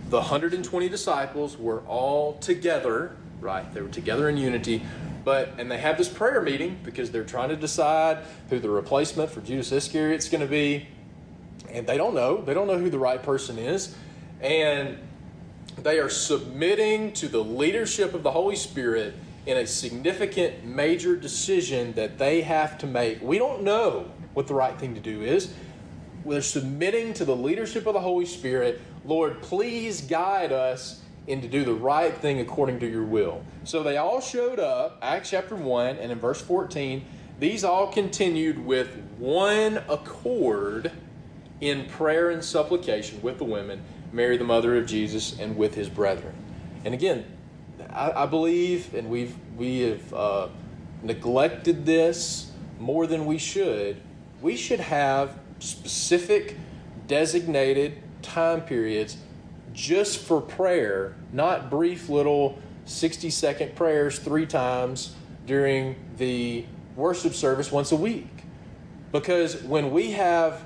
[0.10, 3.72] the 120 disciples were all together, right?
[3.74, 4.82] They were together in unity,
[5.24, 9.30] but and they have this prayer meeting because they're trying to decide who the replacement
[9.30, 10.88] for Judas Iscariot is going to be,
[11.69, 12.41] and they don't know.
[12.41, 13.95] They don't know who the right person is,
[14.41, 14.98] and
[15.78, 19.13] they are submitting to the leadership of the Holy Spirit
[19.45, 23.22] in a significant major decision that they have to make.
[23.22, 25.54] We don't know what the right thing to do is.
[26.24, 31.48] We're submitting to the leadership of the Holy Spirit Lord, please guide us and to
[31.48, 33.44] do the right thing according to your will.
[33.64, 37.06] So they all showed up, Acts chapter 1, and in verse 14,
[37.40, 40.92] these all continued with one accord
[41.62, 43.82] in prayer and supplication with the women,
[44.12, 46.34] Mary, the mother of Jesus, and with his brethren.
[46.84, 47.26] And again,
[47.90, 50.48] I, I believe, and we've we have uh,
[51.04, 54.02] neglected this more than we should.
[54.42, 56.58] We should have specific,
[57.08, 59.18] designated time periods
[59.74, 67.72] just for prayer, not brief little 60 second prayers three times during the worship service
[67.72, 68.28] once a week.
[69.12, 70.64] Because when we have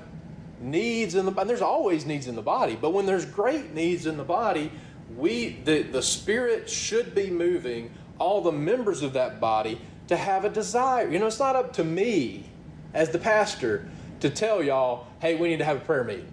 [0.60, 4.06] needs in the body, there's always needs in the body, but when there's great needs
[4.06, 4.70] in the body,
[5.16, 10.44] we the, the spirit should be moving all the members of that body to have
[10.44, 11.10] a desire.
[11.10, 12.50] You know, it's not up to me
[12.92, 13.88] as the pastor
[14.20, 16.30] to tell y'all, hey, we need to have a prayer meeting.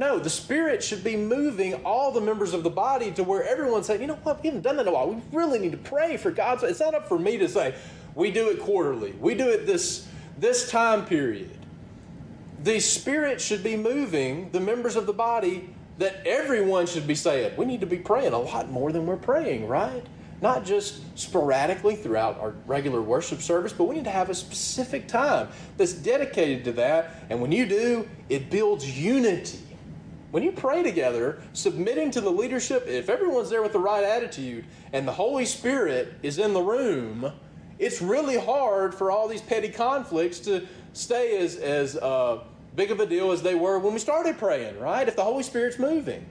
[0.00, 3.84] No, the Spirit should be moving all the members of the body to where everyone's
[3.84, 5.10] saying, you know what, we haven't done that in a while.
[5.10, 6.62] We really need to pray for God's.
[6.62, 7.74] It's not up for me to say,
[8.14, 9.12] we do it quarterly.
[9.20, 10.08] We do it this,
[10.38, 11.50] this time period.
[12.62, 17.54] The Spirit should be moving the members of the body that everyone should be saying,
[17.58, 20.06] we need to be praying a lot more than we're praying, right?
[20.40, 25.08] Not just sporadically throughout our regular worship service, but we need to have a specific
[25.08, 27.16] time that's dedicated to that.
[27.28, 29.60] And when you do, it builds unity
[30.30, 34.64] when you pray together, submitting to the leadership, if everyone's there with the right attitude
[34.92, 37.32] and the Holy Spirit is in the room,
[37.78, 42.40] it's really hard for all these petty conflicts to stay as, as uh,
[42.76, 45.08] big of a deal as they were when we started praying, right?
[45.08, 46.24] If the Holy Spirit's moving.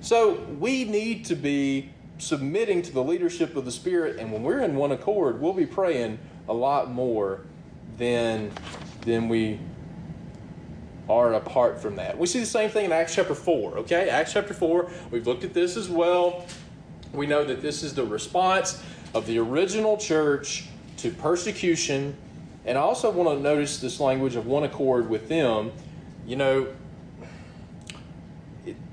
[0.00, 4.60] So we need to be submitting to the leadership of the Spirit, and when we're
[4.60, 7.42] in one accord, we'll be praying a lot more
[7.98, 8.50] than,
[9.02, 9.58] than we
[11.10, 12.16] are apart from that.
[12.16, 14.08] We see the same thing in Acts chapter 4, okay?
[14.08, 16.46] Acts chapter 4, we've looked at this as well.
[17.12, 18.80] we know that this is the response
[19.12, 20.66] of the original church
[20.98, 22.16] to persecution.
[22.64, 25.72] And I also want to notice this language of one accord with them.
[26.26, 26.68] You know,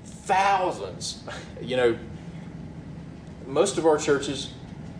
[0.04, 1.22] thousands,
[1.62, 1.98] you know,
[3.46, 4.52] most of our churches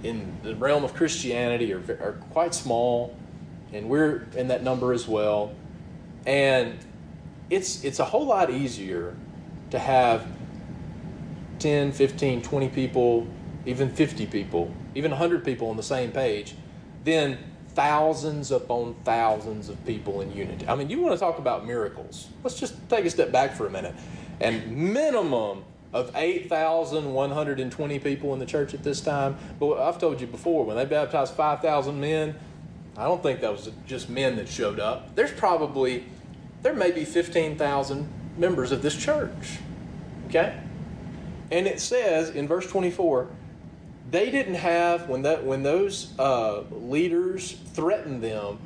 [0.02, 3.16] in the realm of Christianity are, are quite small,
[3.72, 5.52] and we're in that number as well.
[6.24, 6.78] And
[7.50, 9.16] it's, it's a whole lot easier
[9.70, 10.26] to have
[11.58, 13.26] 10, 15, 20 people,
[13.66, 16.54] even 50 people, even 100 people on the same page
[17.04, 20.66] than thousands upon thousands of people in unity.
[20.66, 22.28] I mean, you want to talk about miracles.
[22.42, 23.94] Let's just take a step back for a minute.
[24.40, 29.36] And minimum of 8,120 people in the church at this time.
[29.58, 32.34] But I've told you before, when they baptized 5,000 men,
[32.96, 35.14] I don't think that was just men that showed up.
[35.14, 36.04] There's probably,
[36.62, 39.58] there may be 15,000 members of this church.
[40.28, 40.58] Okay?
[41.50, 43.28] And it says in verse 24,
[44.10, 48.58] they didn't have, when, that, when those uh, leaders threatened them,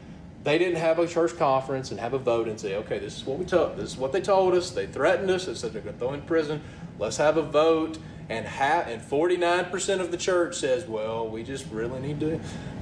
[0.44, 3.24] they didn't have a church conference and have a vote and say, okay, this is
[3.24, 4.70] what we told, this is what they told us.
[4.70, 5.46] They threatened us.
[5.46, 6.62] They said they're going to throw in prison.
[6.98, 7.98] Let's have a vote.
[8.28, 12.40] And ha- and 49% of the church says, well, we just really need to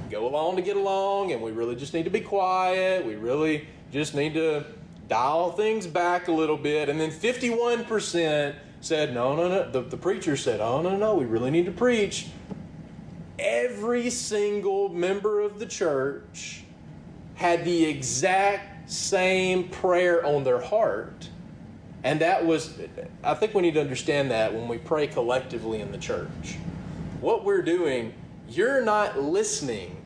[0.09, 3.05] go along to get along, and we really just need to be quiet.
[3.05, 4.65] We really just need to
[5.11, 6.87] dial things back a little bit.
[6.87, 9.69] And then 51% said, no, no, no.
[9.69, 12.27] The, the preacher said, oh, no, no, we really need to preach.
[13.37, 16.63] Every single member of the church
[17.35, 21.27] had the exact same prayer on their heart.
[22.05, 22.79] And that was,
[23.21, 26.55] I think we need to understand that when we pray collectively in the church.
[27.19, 28.13] What we're doing,
[28.47, 29.97] you're not listening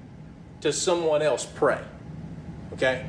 [0.62, 1.84] to someone else pray.
[2.74, 3.06] Okay?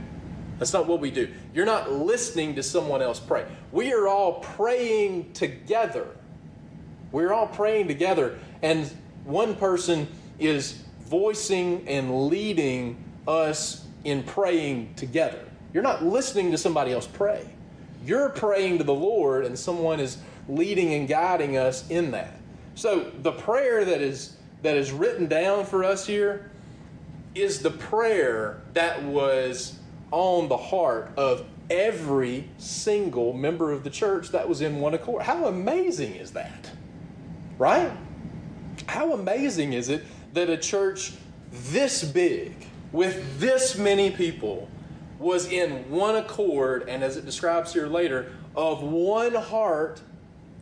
[0.58, 1.32] That's not what we do.
[1.54, 3.46] You're not listening to someone else pray.
[3.72, 6.08] We are all praying together.
[7.12, 8.90] We're all praying together, and
[9.24, 15.40] one person is voicing and leading us in praying together.
[15.72, 17.48] You're not listening to somebody else pray.
[18.04, 22.38] You're praying to the Lord, and someone is leading and guiding us in that.
[22.74, 26.50] So the prayer that is that is written down for us here
[27.34, 29.78] is the prayer that was
[30.10, 35.22] on the heart of every single member of the church that was in one accord.
[35.22, 36.70] How amazing is that?
[37.58, 37.90] Right?
[38.86, 41.14] How amazing is it that a church
[41.50, 42.54] this big,
[42.92, 44.68] with this many people,
[45.18, 50.00] was in one accord, and as it describes here later, of one heart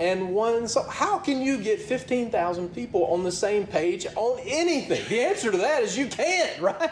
[0.00, 0.84] and one soul.
[0.84, 5.02] How can you get 15,000 people on the same page on anything?
[5.08, 6.90] The answer to that is you can't, right?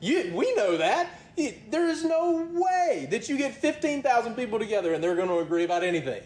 [0.00, 1.08] You, we know that.
[1.70, 5.64] There is no way that you get 15,000 people together and they're going to agree
[5.64, 6.22] about anything.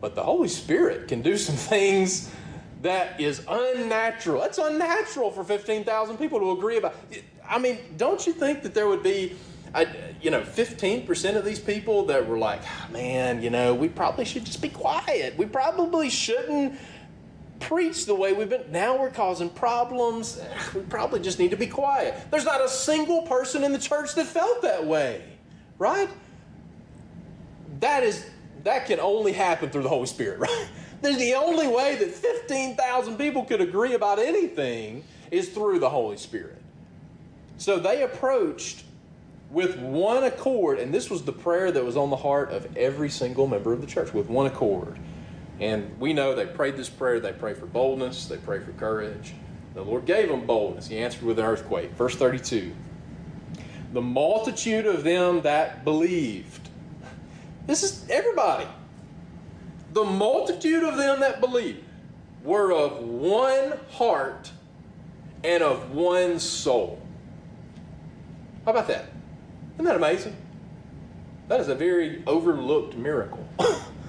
[0.00, 2.30] But the Holy Spirit can do some things
[2.82, 4.42] that is unnatural.
[4.42, 6.94] It's unnatural for 15,000 people to agree about.
[7.48, 9.36] I mean, don't you think that there would be,
[9.74, 9.86] a,
[10.22, 14.24] you know, 15% of these people that were like, ah, man, you know, we probably
[14.24, 15.36] should just be quiet.
[15.36, 16.78] We probably shouldn't
[17.60, 18.72] preach the way we've been.
[18.72, 20.40] Now we're causing problems.
[20.74, 22.14] We probably just need to be quiet.
[22.30, 25.22] There's not a single person in the church that felt that way,
[25.78, 26.08] right?
[27.80, 28.28] That is
[28.64, 30.68] that can only happen through the Holy Spirit, right?
[31.02, 36.16] There's the only way that 15,000 people could agree about anything is through the Holy
[36.16, 36.60] Spirit.
[37.56, 38.84] So they approached
[39.50, 43.10] with one accord, and this was the prayer that was on the heart of every
[43.10, 44.98] single member of the church, with one accord.
[45.60, 47.20] And we know they prayed this prayer.
[47.20, 48.26] They prayed for boldness.
[48.26, 49.34] They prayed for courage.
[49.74, 50.88] The Lord gave them boldness.
[50.88, 51.92] He answered with an earthquake.
[51.92, 52.74] Verse 32.
[53.92, 56.68] The multitude of them that believed.
[57.66, 58.66] This is everybody.
[59.92, 61.84] The multitude of them that believed
[62.42, 64.50] were of one heart
[65.44, 67.00] and of one soul.
[68.64, 69.06] How about that?
[69.74, 70.36] Isn't that amazing?
[71.48, 73.46] That is a very overlooked miracle.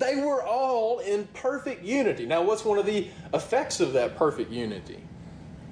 [0.00, 2.26] they were all in perfect unity.
[2.26, 4.98] Now, what's one of the effects of that perfect unity?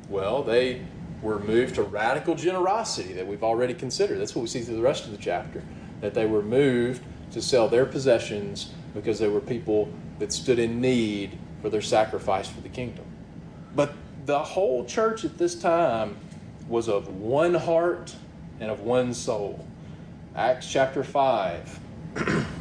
[0.09, 0.83] Well, they
[1.23, 4.21] were moved to radical generosity that we've already considered.
[4.21, 5.65] That's what we see through the rest of the chapter.
[6.03, 7.03] That they were moved
[7.33, 12.49] to sell their possessions because they were people that stood in need for their sacrifice
[12.49, 13.05] for the kingdom.
[13.75, 13.95] But
[14.27, 16.17] the whole church at this time
[16.69, 18.15] was of one heart
[18.61, 19.67] and of one soul.
[20.37, 21.81] Acts chapter 5.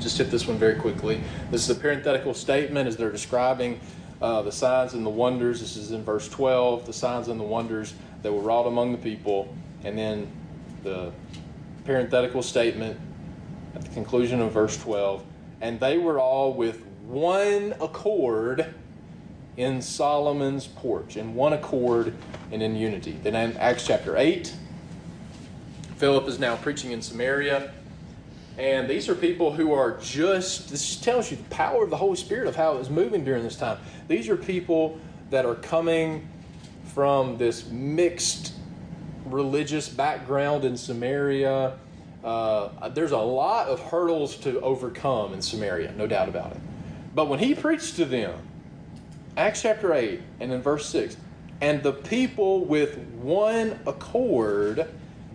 [0.00, 1.22] Just hit this one very quickly.
[1.50, 3.80] This is a parenthetical statement as they're describing
[4.20, 5.60] uh, the signs and the wonders.
[5.60, 8.98] This is in verse 12, the signs and the wonders that were wrought among the
[8.98, 9.54] people.
[9.84, 10.30] And then
[10.82, 11.12] the
[11.84, 12.98] parenthetical statement
[13.74, 15.24] at the conclusion of verse 12.
[15.60, 18.74] And they were all with one accord
[19.56, 22.12] in Solomon's porch in one accord
[22.50, 23.18] and in unity.
[23.22, 24.52] Then in Acts chapter 8,
[25.96, 27.72] Philip is now preaching in Samaria.
[28.56, 32.16] And these are people who are just, this tells you the power of the Holy
[32.16, 33.78] Spirit of how it was moving during this time.
[34.06, 34.98] These are people
[35.30, 36.28] that are coming
[36.94, 38.52] from this mixed
[39.26, 41.76] religious background in Samaria.
[42.22, 46.60] Uh, there's a lot of hurdles to overcome in Samaria, no doubt about it.
[47.14, 48.38] But when he preached to them,
[49.36, 51.16] Acts chapter 8 and in verse 6,
[51.60, 54.88] and the people with one accord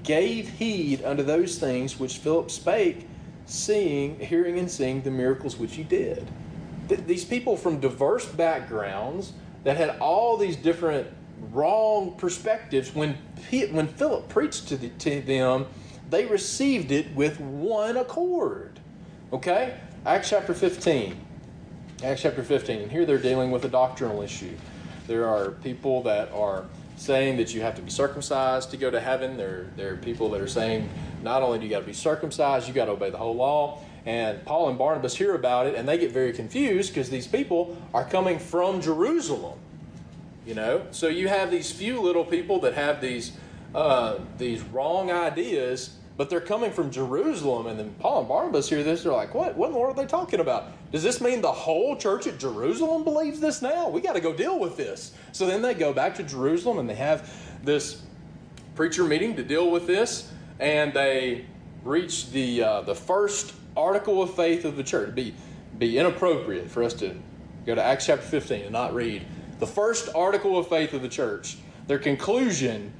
[0.03, 3.08] gave heed unto those things which Philip spake,
[3.49, 6.25] seeing, hearing, and seeing the miracles which he did.
[6.87, 9.33] Th- these people from diverse backgrounds
[9.63, 11.07] that had all these different
[11.51, 13.17] wrong perspectives, when,
[13.71, 15.65] when Philip preached to, the, to them,
[16.09, 18.79] they received it with one accord.
[19.33, 19.77] Okay?
[20.05, 21.19] Acts chapter 15.
[22.03, 22.83] Acts chapter 15.
[22.83, 24.55] And here they're dealing with a doctrinal issue.
[25.07, 26.65] There are people that are
[26.97, 29.37] saying that you have to be circumcised to go to heaven.
[29.37, 30.89] There, there are people that are saying
[31.23, 33.81] not only do you got to be circumcised, you got to obey the whole law.
[34.05, 37.77] And Paul and Barnabas hear about it and they get very confused because these people
[37.93, 39.59] are coming from Jerusalem.
[40.45, 43.33] You know, so you have these few little people that have these
[43.75, 47.67] uh, these wrong ideas, but they're coming from Jerusalem.
[47.67, 49.55] And then Paul and Barnabas hear this, they're like, "What?
[49.55, 50.71] What in the world are they talking about?
[50.91, 53.89] Does this mean the whole church at Jerusalem believes this now?
[53.89, 56.89] We got to go deal with this." So then they go back to Jerusalem and
[56.89, 57.31] they have
[57.63, 58.01] this
[58.73, 61.45] preacher meeting to deal with this, and they
[61.83, 65.03] reach the uh, the first article of faith of the church.
[65.03, 65.35] It'd be
[65.77, 67.15] be inappropriate for us to
[67.65, 69.25] go to Acts chapter 15 and not read
[69.59, 71.57] the first article of faith of the church.
[71.87, 72.93] Their conclusion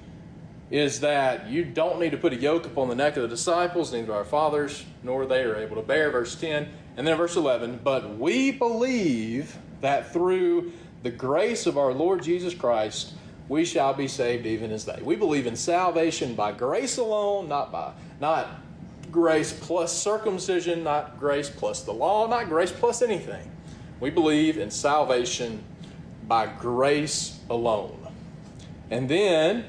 [0.72, 3.92] is that you don't need to put a yoke upon the neck of the disciples,
[3.92, 6.12] neither our fathers nor they are able to bear.
[6.12, 6.68] Verse 10.
[6.98, 7.80] And then verse 11.
[7.84, 13.14] But we believe that through the grace of our Lord Jesus Christ,
[13.50, 15.02] we shall be saved even as they.
[15.02, 17.92] We believe in salvation by grace alone, not by
[18.22, 18.48] not
[19.12, 23.52] grace plus circumcision, not grace plus the law, not grace plus anything.
[24.00, 25.64] We believe in salvation
[26.28, 28.08] by grace alone.
[28.92, 29.66] And then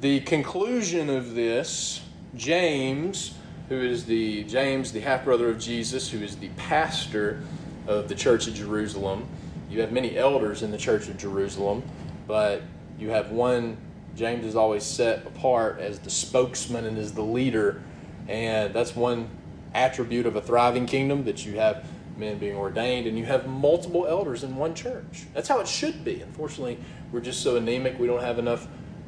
[0.00, 2.00] the conclusion of this,
[2.36, 3.34] James,
[3.68, 7.42] who is the James, the half brother of Jesus, who is the pastor
[7.88, 9.26] of the church of Jerusalem.
[9.68, 11.82] You have many elders in the church of Jerusalem,
[12.26, 12.62] but
[12.98, 13.76] you have one,
[14.16, 17.82] James is always set apart as the spokesman and as the leader.
[18.26, 19.30] And that's one
[19.74, 21.86] attribute of a thriving kingdom that you have
[22.16, 25.26] men being ordained and you have multiple elders in one church.
[25.34, 26.20] That's how it should be.
[26.20, 26.78] Unfortunately,
[27.12, 28.66] we're just so anemic, we don't have enough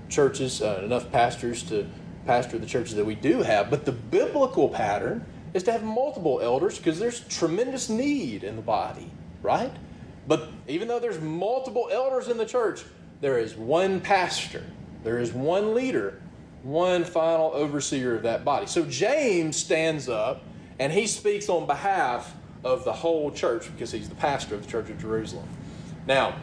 [0.08, 1.88] churches, uh, enough pastors to
[2.26, 3.70] pastor the churches that we do have.
[3.70, 8.62] But the biblical pattern is to have multiple elders because there's tremendous need in the
[8.62, 9.10] body,
[9.42, 9.72] right?
[10.28, 12.84] But even though there's multiple elders in the church,
[13.20, 14.64] there is one pastor,
[15.04, 16.20] there is one leader,
[16.62, 18.66] one final overseer of that body.
[18.66, 20.42] So James stands up
[20.78, 24.70] and he speaks on behalf of the whole church because he's the pastor of the
[24.70, 25.48] church of Jerusalem.
[26.06, 26.36] Now,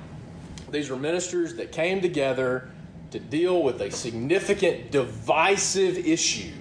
[0.71, 2.69] these were ministers that came together
[3.11, 6.53] to deal with a significant divisive issue.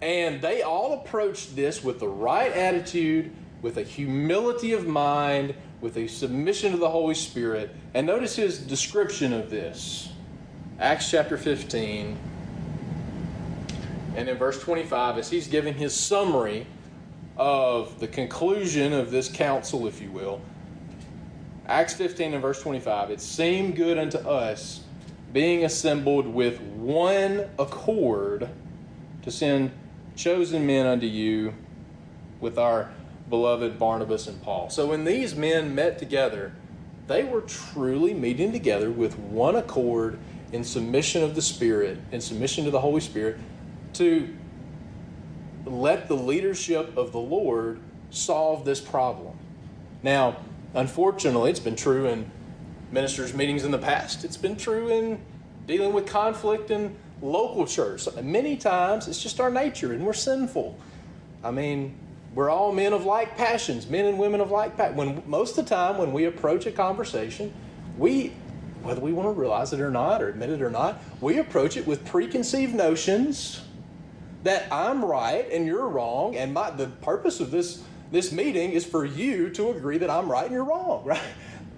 [0.00, 3.32] And they all approached this with the right attitude,
[3.62, 7.74] with a humility of mind, with a submission to the Holy Spirit.
[7.94, 10.10] And notice his description of this
[10.80, 12.16] Acts chapter 15.
[14.16, 16.66] And in verse 25, as he's giving his summary
[17.36, 20.40] of the conclusion of this council, if you will,
[21.66, 24.80] Acts 15 and verse 25, it seemed good unto us
[25.32, 28.48] being assembled with one accord
[29.22, 29.70] to send
[30.16, 31.52] chosen men unto you
[32.40, 32.90] with our
[33.28, 34.70] beloved Barnabas and Paul.
[34.70, 36.52] So when these men met together,
[37.06, 40.18] they were truly meeting together with one accord
[40.52, 43.38] in submission of the Spirit, in submission to the Holy Spirit,
[43.94, 44.34] to
[45.64, 49.38] let the leadership of the Lord solve this problem.
[50.02, 50.36] Now,
[50.74, 52.30] unfortunately, it's been true in
[52.90, 54.24] ministers' meetings in the past.
[54.24, 55.20] It's been true in
[55.66, 58.08] dealing with conflict in local church.
[58.22, 60.78] Many times it's just our nature and we're sinful.
[61.44, 61.94] I mean,
[62.34, 64.96] we're all men of like passions, men and women of like passions.
[64.96, 67.52] When most of the time when we approach a conversation,
[67.96, 68.32] we
[68.82, 71.76] whether we want to realize it or not or admit it or not, we approach
[71.76, 73.60] it with preconceived notions
[74.44, 78.86] that I'm right and you're wrong and my the purpose of this this meeting is
[78.86, 81.20] for you to agree that I'm right and you're wrong, right?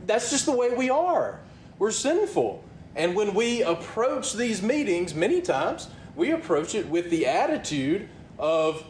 [0.07, 1.40] That's just the way we are.
[1.78, 2.64] We're sinful.
[2.96, 8.84] And when we approach these meetings, many times we approach it with the attitude of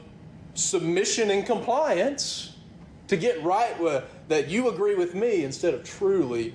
[0.55, 2.57] submission and compliance
[3.09, 6.55] to get right with that you agree with me instead of truly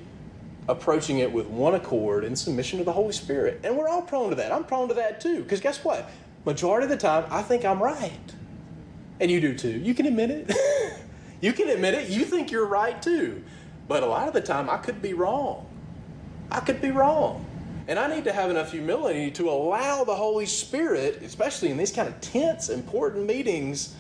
[0.68, 3.62] approaching it with one accord and submission to the Holy Spirit.
[3.64, 4.52] And we're all prone to that.
[4.52, 5.44] I'm prone to that too.
[5.44, 6.10] Because guess what?
[6.46, 8.34] Majority of the time, I think I'm right.
[9.20, 9.70] And you do too.
[9.70, 10.52] You can admit it.
[11.42, 12.10] you can admit it.
[12.10, 13.44] You think you're right too.
[13.88, 15.68] But a lot of the time, I could be wrong.
[16.52, 17.46] I could be wrong.
[17.88, 21.92] And I need to have enough humility to allow the Holy Spirit, especially in these
[21.92, 23.96] kind of tense, important meetings,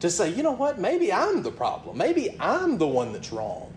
[0.00, 1.96] to say, you know what, maybe I'm the problem.
[1.96, 3.72] Maybe I'm the one that's wrong.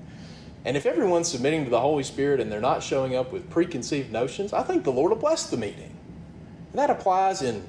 [0.65, 4.11] And if everyone's submitting to the Holy Spirit and they're not showing up with preconceived
[4.11, 5.91] notions, I think the Lord will bless the meeting.
[6.71, 7.63] And that applies in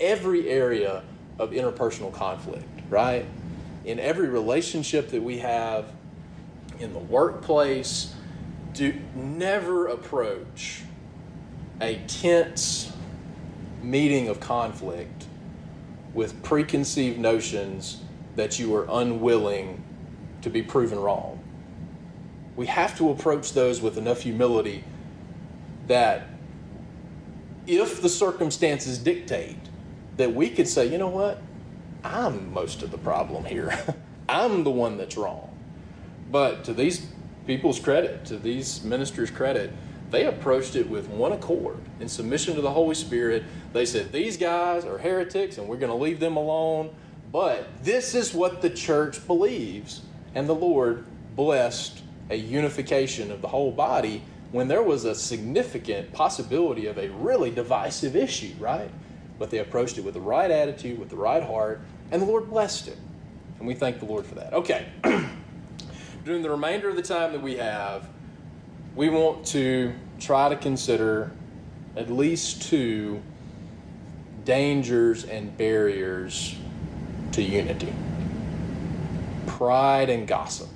[0.00, 1.02] every area
[1.38, 3.24] of interpersonal conflict, right?
[3.84, 5.92] In every relationship that we have,
[6.80, 8.14] in the workplace,
[8.72, 10.82] do never approach
[11.80, 12.92] a tense
[13.82, 15.26] meeting of conflict
[16.12, 18.00] with preconceived notions
[18.36, 19.82] that you are unwilling
[20.42, 21.40] to be proven wrong
[22.60, 24.84] we have to approach those with enough humility
[25.86, 26.28] that
[27.66, 29.56] if the circumstances dictate,
[30.18, 31.40] that we could say, you know what,
[32.04, 33.72] I'm most of the problem here.
[34.28, 35.56] I'm the one that's wrong.
[36.30, 37.06] But to these
[37.46, 39.72] people's credit, to these ministers' credit,
[40.10, 43.44] they approached it with one accord in submission to the Holy Spirit.
[43.72, 46.94] They said, These guys are heretics and we're going to leave them alone.
[47.30, 50.02] But this is what the church believes.
[50.34, 51.06] And the Lord
[51.36, 57.08] blessed a unification of the whole body when there was a significant possibility of a
[57.10, 58.90] really divisive issue, right?
[59.38, 61.80] But they approached it with the right attitude, with the right heart,
[62.10, 62.98] and the Lord blessed it.
[63.58, 64.52] And we thank the Lord for that.
[64.54, 64.86] Okay.
[66.24, 68.08] During the remainder of the time that we have,
[68.94, 71.30] we want to try to consider
[71.96, 73.22] at least two
[74.44, 76.56] dangers and barriers
[77.32, 77.92] to unity
[79.46, 80.68] pride and gossip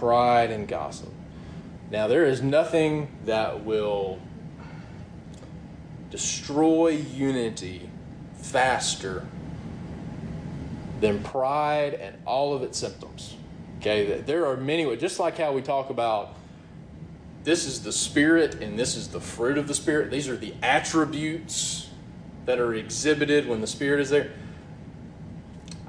[0.00, 1.10] pride and gossip.
[1.90, 4.18] Now, there is nothing that will
[6.10, 7.90] destroy unity
[8.38, 9.26] faster
[11.02, 13.36] than pride and all of its symptoms.
[13.78, 16.34] Okay, there are many, just like how we talk about
[17.44, 20.10] this is the spirit and this is the fruit of the spirit.
[20.10, 21.88] These are the attributes
[22.46, 24.30] that are exhibited when the spirit is there.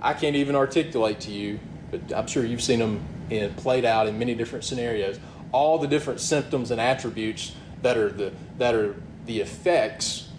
[0.02, 1.60] I can't even articulate to you,
[1.92, 5.20] but I'm sure you've seen them and played out in many different scenarios.
[5.52, 8.96] All the different symptoms and attributes that are the that are
[9.26, 10.30] the effects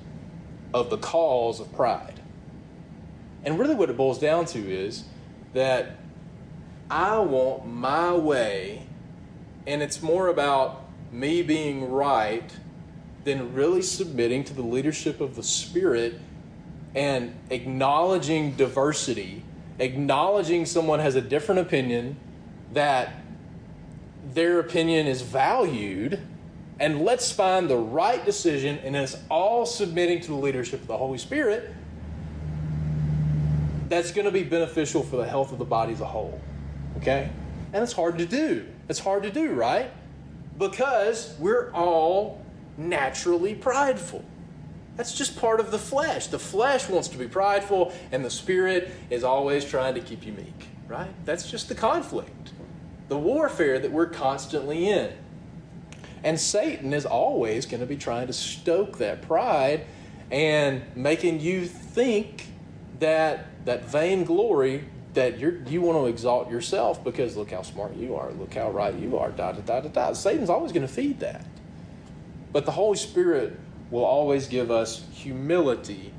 [0.73, 2.21] of the cause of pride.
[3.45, 5.05] And really, what it boils down to is
[5.53, 5.97] that
[6.91, 8.87] I want my way,
[9.67, 10.82] and it's more about
[11.13, 12.51] me being right
[13.25, 16.19] than really submitting to the leadership of the Spirit
[16.95, 19.45] and acknowledging diversity,
[19.79, 22.17] acknowledging someone has a different opinion,
[22.73, 23.15] that
[24.35, 26.21] their opinion is valued
[26.81, 30.97] and let's find the right decision and it's all submitting to the leadership of the
[30.97, 31.73] Holy Spirit
[33.89, 36.41] that's going to be beneficial for the health of the body as a whole.
[36.97, 37.29] Okay?
[37.75, 38.67] And it's hard to do.
[38.89, 39.91] It's hard to do, right?
[40.71, 42.45] Because we're all
[42.77, 44.25] naturally prideful.
[44.97, 46.29] That's just part of the flesh.
[46.29, 50.33] The flesh wants to be prideful, and the spirit is always trying to keep you
[50.33, 51.11] meek, right?
[51.25, 52.53] That's just the conflict
[53.13, 55.13] the warfare that we're constantly in.
[56.25, 59.85] And Satan is always going to be trying to stoke that pride
[60.31, 62.47] and making you think
[63.01, 64.85] that that vainglory
[65.15, 68.71] that you you want to exalt yourself because look how smart you are, look how
[68.71, 70.13] right you are, da da da da da.
[70.13, 71.45] Satan's always going to feed that.
[72.53, 73.59] But the Holy Spirit
[73.91, 76.13] will always give us humility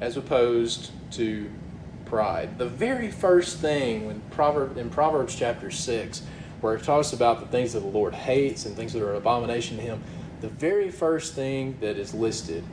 [0.00, 1.50] as opposed to
[2.04, 2.58] pride.
[2.58, 6.22] The very first thing when Proverb, in Proverbs chapter 6,
[6.60, 9.16] where it talks about the things that the Lord hates and things that are an
[9.16, 10.02] abomination to him,
[10.40, 12.64] the very first thing that is listed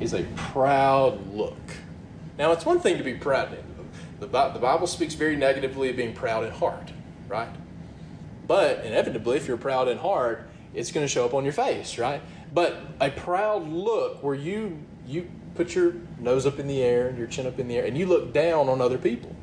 [0.00, 1.56] is a proud look.
[2.38, 3.56] Now, it's one thing to be proud.
[4.20, 6.90] The, the Bible speaks very negatively of being proud in heart,
[7.28, 7.48] right?
[8.46, 11.98] But inevitably, if you're proud in heart, it's going to show up on your face,
[11.98, 12.20] right?
[12.52, 17.18] But a proud look where you you put your nose up in the air, and
[17.18, 19.34] your chin up in the air, and you look down on other people.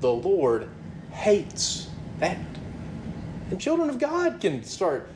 [0.00, 0.68] The Lord
[1.10, 1.88] hates
[2.18, 2.38] that.
[3.50, 5.08] And children of God can start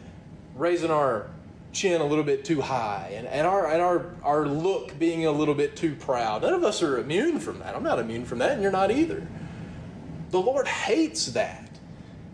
[0.55, 1.31] raising our
[1.73, 5.31] chin a little bit too high and, and, our, and our, our look being a
[5.31, 6.43] little bit too proud.
[6.43, 7.77] None of us are immune from that.
[7.77, 9.27] I'm not immune from that, and you're not either.
[10.31, 11.67] The Lord hates that.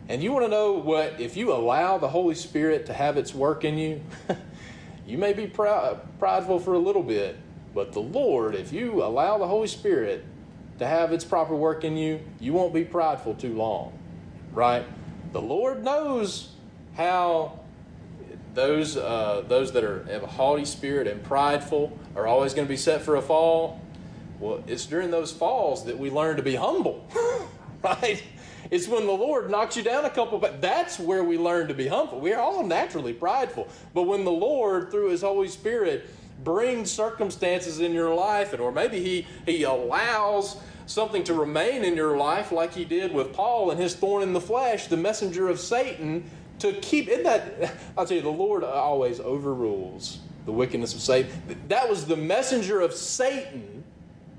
[0.08, 3.34] And you want to know what, if you allow the Holy Spirit to have its
[3.34, 4.02] work in you,
[5.06, 7.36] You may be proud, prideful for a little bit,
[7.74, 10.24] but the Lord, if you allow the Holy Spirit
[10.80, 13.96] to have its proper work in you, you won't be prideful too long,
[14.52, 14.84] right?
[15.32, 16.50] The Lord knows
[16.96, 17.60] how
[18.56, 22.72] those uh, those that are have a haughty spirit and prideful are always going to
[22.72, 23.80] be set for a fall.
[24.40, 27.06] Well, it's during those falls that we learn to be humble,
[27.82, 28.22] right?
[28.70, 31.74] It's when the Lord knocks you down a couple, but that's where we learn to
[31.74, 32.18] be humble.
[32.18, 36.10] We are all naturally prideful, but when the Lord, through His Holy Spirit,
[36.42, 41.94] brings circumstances in your life, and or maybe He He allows something to remain in
[41.94, 45.48] your life, like He did with Paul and his thorn in the flesh, the messenger
[45.48, 46.28] of Satan,
[46.60, 47.74] to keep in that.
[47.98, 51.30] I'll tell you, the Lord always overrules the wickedness of Satan.
[51.68, 53.84] That was the messenger of Satan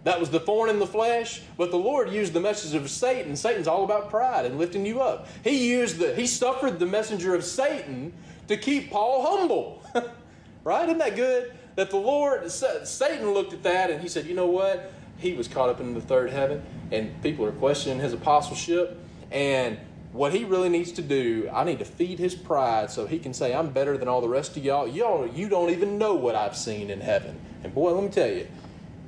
[0.08, 3.36] that was the thorn in the flesh, but the Lord used the message of Satan.
[3.36, 5.28] Satan's all about pride and lifting you up.
[5.44, 8.14] He used the he suffered the messenger of Satan
[8.48, 9.84] to keep Paul humble.
[10.64, 10.88] right?
[10.88, 11.52] Isn't that good?
[11.76, 14.94] That the Lord Satan looked at that and he said, "You know what?
[15.18, 18.98] He was caught up in the third heaven and people are questioning his apostleship
[19.30, 19.78] and
[20.14, 23.34] what he really needs to do, I need to feed his pride so he can
[23.34, 24.88] say, I'm better than all the rest of y'all.
[24.88, 27.40] Y'all, you don't even know what I've seen in heaven.
[27.64, 28.48] And boy, let me tell you,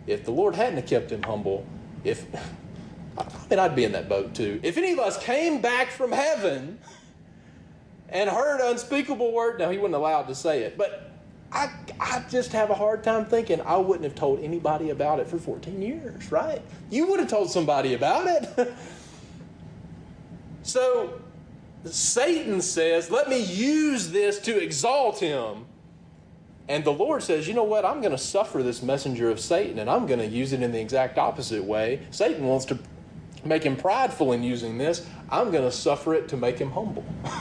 [0.08, 1.66] if the Lord hadn't kept him humble,
[2.04, 2.26] if
[3.18, 4.60] I mean I'd be in that boat too.
[4.64, 6.80] If any of us came back from heaven
[8.10, 11.12] and heard unspeakable word, now he wasn't allowed to say it, but
[11.52, 11.70] I
[12.00, 15.38] I just have a hard time thinking I wouldn't have told anybody about it for
[15.38, 16.62] 14 years, right?
[16.90, 18.74] You would have told somebody about it.
[20.64, 21.22] so
[21.86, 25.66] Satan says, Let me use this to exalt him.
[26.70, 27.84] And the Lord says, you know what?
[27.84, 30.72] I'm going to suffer this messenger of Satan and I'm going to use it in
[30.72, 32.06] the exact opposite way.
[32.12, 32.78] Satan wants to
[33.44, 35.08] make him prideful in using this.
[35.32, 37.04] I'm going to suffer it to make him humble.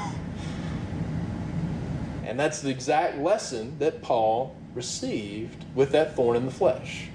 [2.24, 7.08] and that's the exact lesson that Paul received with that thorn in the flesh.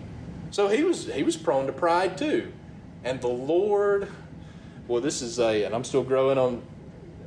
[0.51, 2.51] So he was he was prone to pride too.
[3.03, 4.07] And the Lord,
[4.93, 6.61] well, this is a, and I'm still growing on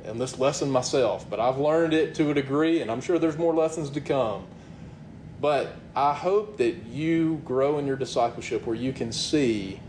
[0.05, 3.37] in this lesson myself, but I've learned it to a degree, and I'm sure there's
[3.37, 4.47] more lessons to come.
[5.41, 9.81] But I hope that you grow in your discipleship where you can see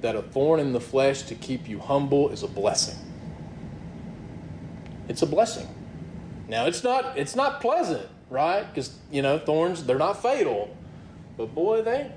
[0.00, 3.04] that a thorn in the flesh to keep you humble is a blessing.
[5.08, 5.66] It's a blessing.
[6.46, 8.62] Now it's not it's not pleasant, right?
[8.62, 10.72] Because you know thorns they're not fatal,
[11.36, 12.12] but boy they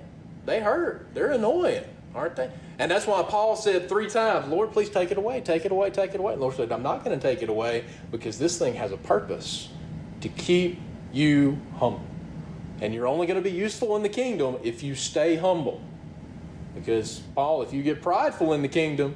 [0.45, 1.07] they hurt.
[1.15, 2.51] They're annoying, aren't they?
[2.81, 5.91] And that's why Paul said three times, "Lord, please take it away, take it away,
[5.91, 8.57] take it away." And Lord said, "I'm not going to take it away because this
[8.57, 9.69] thing has a purpose
[10.21, 10.79] to keep
[11.13, 12.01] you humble.
[12.81, 15.79] And you're only going to be useful in the kingdom if you stay humble.
[16.73, 19.15] Because, Paul, if you get prideful in the kingdom,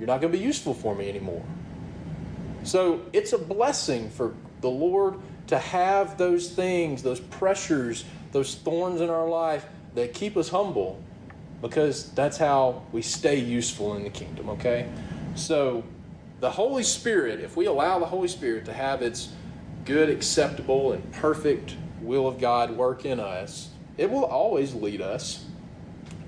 [0.00, 1.44] you're not going to be useful for me anymore.
[2.64, 9.00] So it's a blessing for the Lord to have those things, those pressures, those thorns
[9.00, 11.00] in our life that keep us humble
[11.62, 14.88] because that's how we stay useful in the kingdom, okay?
[15.34, 15.84] So
[16.40, 19.30] the Holy Spirit, if we allow the Holy Spirit to have its
[19.84, 25.46] good, acceptable, and perfect will of God work in us, it will always lead us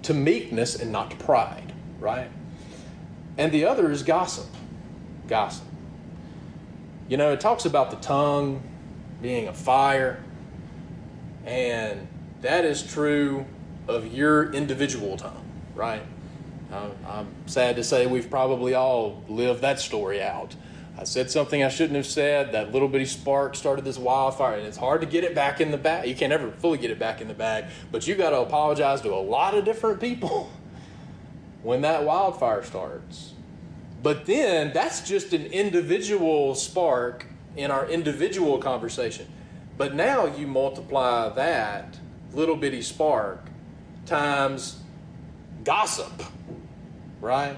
[0.03, 2.31] to meekness and not to pride, right?
[3.37, 4.47] And the other is gossip.
[5.27, 5.65] Gossip.
[7.09, 8.63] You know, it talks about the tongue
[9.21, 10.23] being a fire,
[11.45, 12.07] and
[12.41, 13.45] that is true
[13.89, 15.43] of your individual time,
[15.75, 16.03] right?
[16.71, 20.55] I'm sad to say we've probably all lived that story out.
[20.99, 22.53] I said something I shouldn't have said.
[22.53, 25.71] That little bitty spark started this wildfire, and it's hard to get it back in
[25.71, 26.09] the bag.
[26.09, 29.01] You can't ever fully get it back in the bag, but you got to apologize
[29.03, 30.51] to a lot of different people
[31.63, 33.33] when that wildfire starts.
[34.03, 37.27] But then that's just an individual spark
[37.57, 39.27] in our individual conversation.
[39.77, 41.99] But now you multiply that
[42.33, 43.48] little bitty spark
[44.09, 44.81] times
[45.65, 46.13] gossip,
[47.21, 47.57] right?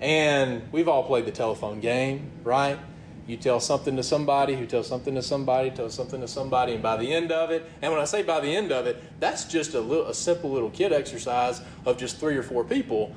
[0.00, 2.78] And we've all played the telephone game, right?
[3.26, 6.82] You tell something to somebody who tells something to somebody, tells something to somebody, and
[6.82, 9.44] by the end of it, and when I say by the end of it, that's
[9.44, 13.14] just a little a simple little kid exercise of just three or four people.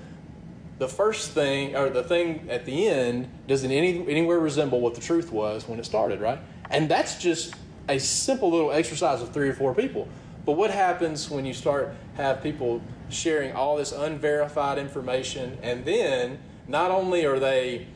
[0.77, 5.01] The first thing or the thing at the end doesn't any, anywhere resemble what the
[5.01, 6.39] truth was when it started, right?
[6.69, 7.55] And that's just
[7.87, 10.07] a simple little exercise of three or four people.
[10.45, 16.39] But what happens when you start have people sharing all this unverified information and then
[16.67, 17.87] not only are they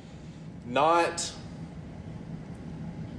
[0.65, 1.31] not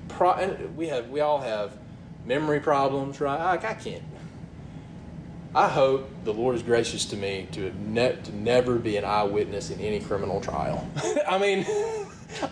[0.09, 1.77] pro- we have we all have
[2.25, 3.41] memory problems, right?
[3.41, 4.03] I, I can't.
[5.55, 9.71] I hope the Lord is gracious to me to ne- to never be an eyewitness
[9.71, 10.89] in any criminal trial.
[11.29, 11.67] I mean,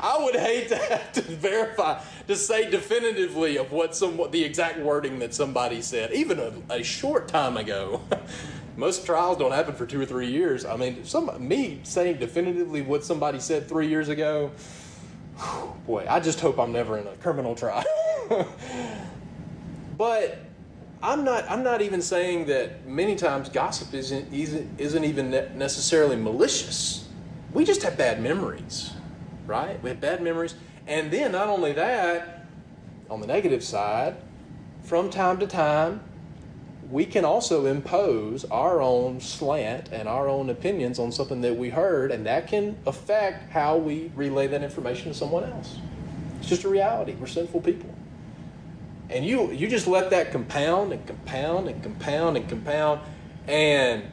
[0.01, 4.79] I would hate to have to verify to say definitively of what some the exact
[4.79, 8.01] wording that somebody said, even a, a short time ago.
[8.77, 10.65] most trials don't happen for two or three years.
[10.65, 14.53] I mean, some me saying definitively what somebody said three years ago,
[15.87, 17.85] boy, I just hope I'm never in a criminal trial.
[19.99, 20.39] but
[21.03, 21.49] I'm not.
[21.51, 27.09] I'm not even saying that many times gossip isn't isn't, isn't even necessarily malicious.
[27.53, 28.93] We just have bad memories,
[29.49, 29.83] right?
[29.83, 30.55] We have bad memories,
[30.87, 32.47] and then not only that,
[33.11, 34.15] on the negative side,
[34.83, 36.03] from time to time,
[36.91, 41.71] we can also impose our own slant and our own opinions on something that we
[41.71, 45.79] heard, and that can affect how we relay that information to someone else.
[46.39, 47.15] It's just a reality.
[47.19, 47.95] We're sinful people.
[49.11, 53.01] And you you just let that compound and compound and compound and compound,
[53.47, 54.05] and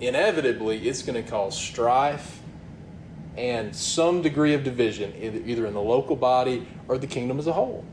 [0.00, 2.39] inevitably it's going to cause strife
[3.36, 5.14] and some degree of division,
[5.46, 7.84] either in the local body or the kingdom as a whole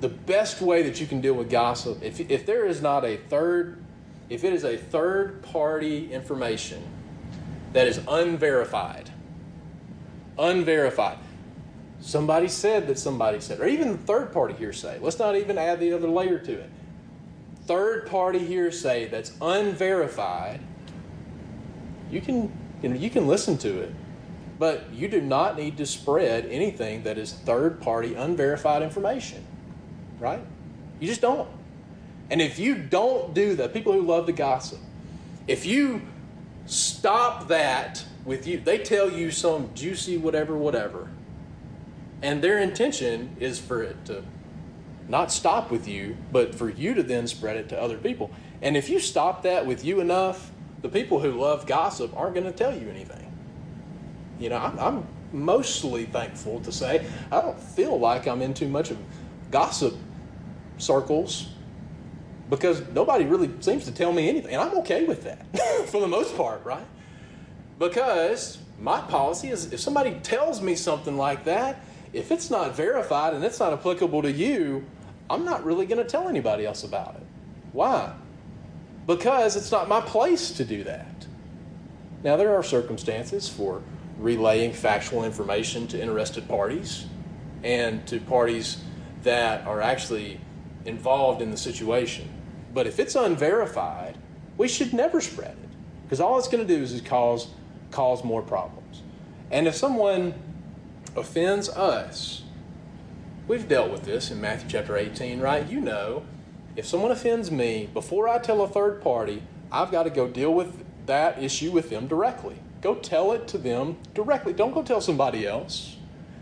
[0.00, 3.16] the best way that you can deal with gossip, if, if there is not a
[3.16, 3.82] third,
[4.28, 6.82] if it is a third party information
[7.72, 9.10] that is unverified,
[10.38, 11.18] unverified,
[12.00, 15.92] somebody said that somebody said, or even third party hearsay, let's not even add the
[15.92, 16.70] other layer to it.
[17.66, 20.60] Third party hearsay that's unverified,
[22.10, 23.94] you can, you know, you can listen to it,
[24.58, 29.44] but you do not need to spread anything that is third party unverified information
[30.18, 30.40] right?
[31.00, 31.48] You just don't.
[32.30, 34.78] And if you don't do that, people who love to gossip,
[35.46, 36.02] if you
[36.66, 41.08] stop that with you, they tell you some juicy whatever, whatever,
[42.20, 44.22] and their intention is for it to
[45.08, 48.30] not stop with you, but for you to then spread it to other people.
[48.60, 50.50] And if you stop that with you enough,
[50.82, 53.24] the people who love gossip aren't going to tell you anything.
[54.38, 58.68] You know, I'm, I'm mostly thankful to say I don't feel like I'm in too
[58.68, 58.98] much of
[59.50, 59.94] gossip
[60.78, 61.48] circles
[62.48, 64.54] because nobody really seems to tell me anything.
[64.54, 65.44] And I'm okay with that
[65.88, 66.86] for the most part, right?
[67.78, 73.34] Because my policy is if somebody tells me something like that, if it's not verified
[73.34, 74.84] and it's not applicable to you,
[75.28, 77.26] I'm not really going to tell anybody else about it.
[77.72, 78.12] Why?
[79.08, 81.26] Because it's not my place to do that.
[82.22, 83.82] Now, there are circumstances for
[84.18, 87.06] relaying factual information to interested parties
[87.64, 88.82] and to parties
[89.22, 90.40] that are actually
[90.84, 92.28] involved in the situation.
[92.74, 94.18] But if it's unverified,
[94.58, 95.68] we should never spread it
[96.02, 97.48] because all it's going to do is cause
[97.90, 99.02] cause more problems.
[99.50, 100.34] And if someone
[101.16, 102.42] offends us,
[103.46, 105.66] we've dealt with this in Matthew chapter 18, right?
[105.66, 106.24] You know,
[106.78, 110.54] if someone offends me, before I tell a third party, I've got to go deal
[110.54, 112.56] with that issue with them directly.
[112.80, 114.54] Go tell it to them directly.
[114.54, 115.96] Don't go tell somebody else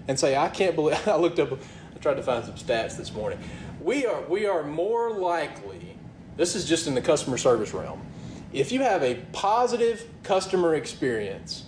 [0.06, 1.08] and say, I can't believe.
[1.08, 3.38] I looked up, I tried to find some stats this morning
[3.86, 5.96] we are we are more likely
[6.36, 8.04] this is just in the customer service realm
[8.52, 11.64] if you have a positive customer experience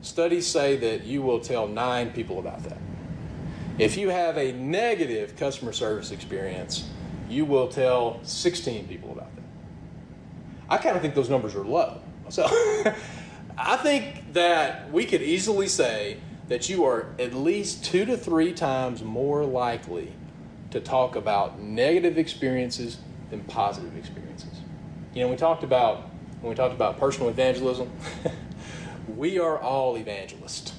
[0.00, 2.78] studies say that you will tell nine people about that
[3.76, 6.88] if you have a negative customer service experience
[7.30, 9.44] you will tell 16 people about that
[10.68, 12.46] i kind of think those numbers are low so
[13.58, 16.18] i think that we could easily say
[16.48, 20.12] that you are at least two to three times more likely
[20.70, 22.98] to talk about negative experiences
[23.30, 24.50] than positive experiences.
[25.14, 26.08] You know, we talked about
[26.40, 27.90] when we talked about personal evangelism,
[29.16, 30.72] we are all evangelists.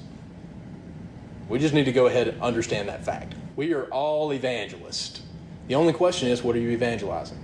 [1.48, 3.34] We just need to go ahead and understand that fact.
[3.56, 5.19] We are all evangelists.
[5.68, 7.38] The only question is, what are you evangelizing?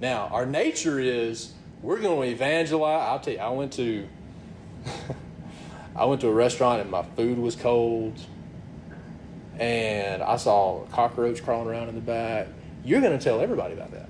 [0.00, 1.52] Now, our nature is
[1.82, 3.08] we're going to evangelize.
[3.08, 4.06] I'll tell you, I went to
[5.96, 8.18] I went to a restaurant and my food was cold
[9.58, 12.48] and I saw a cockroach crawling around in the back,
[12.84, 14.08] you're going to tell everybody about that,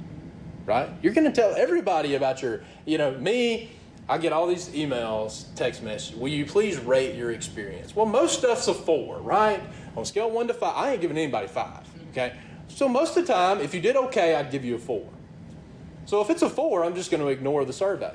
[0.65, 0.89] right?
[1.03, 3.71] You're going to tell everybody about your, you know, me.
[4.07, 6.19] I get all these emails, text messages.
[6.19, 7.97] Will you please rate your experience?
[7.97, 9.63] Well, most stuff's a four, right?
[9.97, 11.89] On scale one to five, I ain't giving anybody five.
[12.11, 12.35] Okay,
[12.75, 15.09] so most of the time, if you did okay, I'd give you a four.
[16.07, 18.15] So if it's a four, I'm just going to ignore the survey.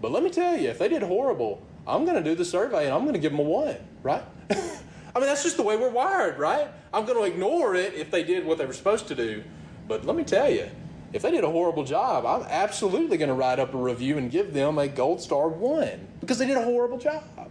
[0.00, 2.86] But let me tell you, if they did horrible, I'm going to do the survey
[2.86, 4.22] and I'm going to give them a one, right?
[4.50, 6.68] I mean, that's just the way we're wired, right?
[6.94, 9.44] I'm going to ignore it if they did what they were supposed to do.
[9.86, 10.70] But let me tell you,
[11.12, 14.30] if they did a horrible job, I'm absolutely going to write up a review and
[14.30, 17.50] give them a gold star one because they did a horrible job.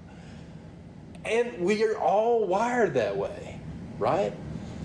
[1.26, 3.60] And we are all wired that way,
[4.00, 4.34] right?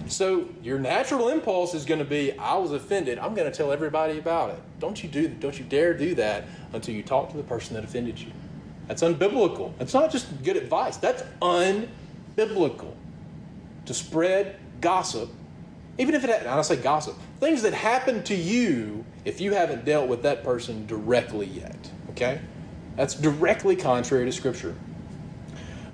[0.07, 3.18] So your natural impulse is going to be, I was offended.
[3.18, 4.61] I'm going to tell everybody about it.
[4.78, 7.84] Don't you do don't you dare do that until you talk to the person that
[7.84, 8.30] offended you.
[8.86, 9.72] That's unbiblical.
[9.80, 10.98] It's not just good advice.
[10.98, 12.94] That's unbiblical
[13.86, 15.30] to spread gossip,
[15.98, 19.84] even if it, and I say gossip, things that happen to you if you haven't
[19.84, 21.90] dealt with that person directly yet.
[22.11, 22.40] Okay?
[22.96, 24.74] That's directly contrary to Scripture.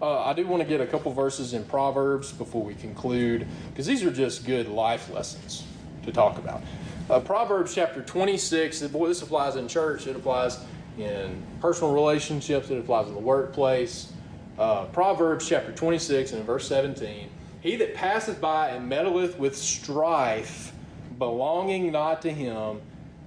[0.03, 3.85] Uh, I do want to get a couple verses in Proverbs before we conclude, because
[3.85, 5.67] these are just good life lessons
[6.05, 6.63] to talk about.
[7.11, 10.59] Uh, Proverbs chapter 26, boy, this applies in church, it applies
[10.97, 14.13] in personal relationships, it applies in the workplace.
[14.59, 17.29] Uh, Proverbs chapter 26 and verse 17
[17.61, 20.73] He that passeth by and meddleth with strife,
[21.19, 22.81] belonging not to him,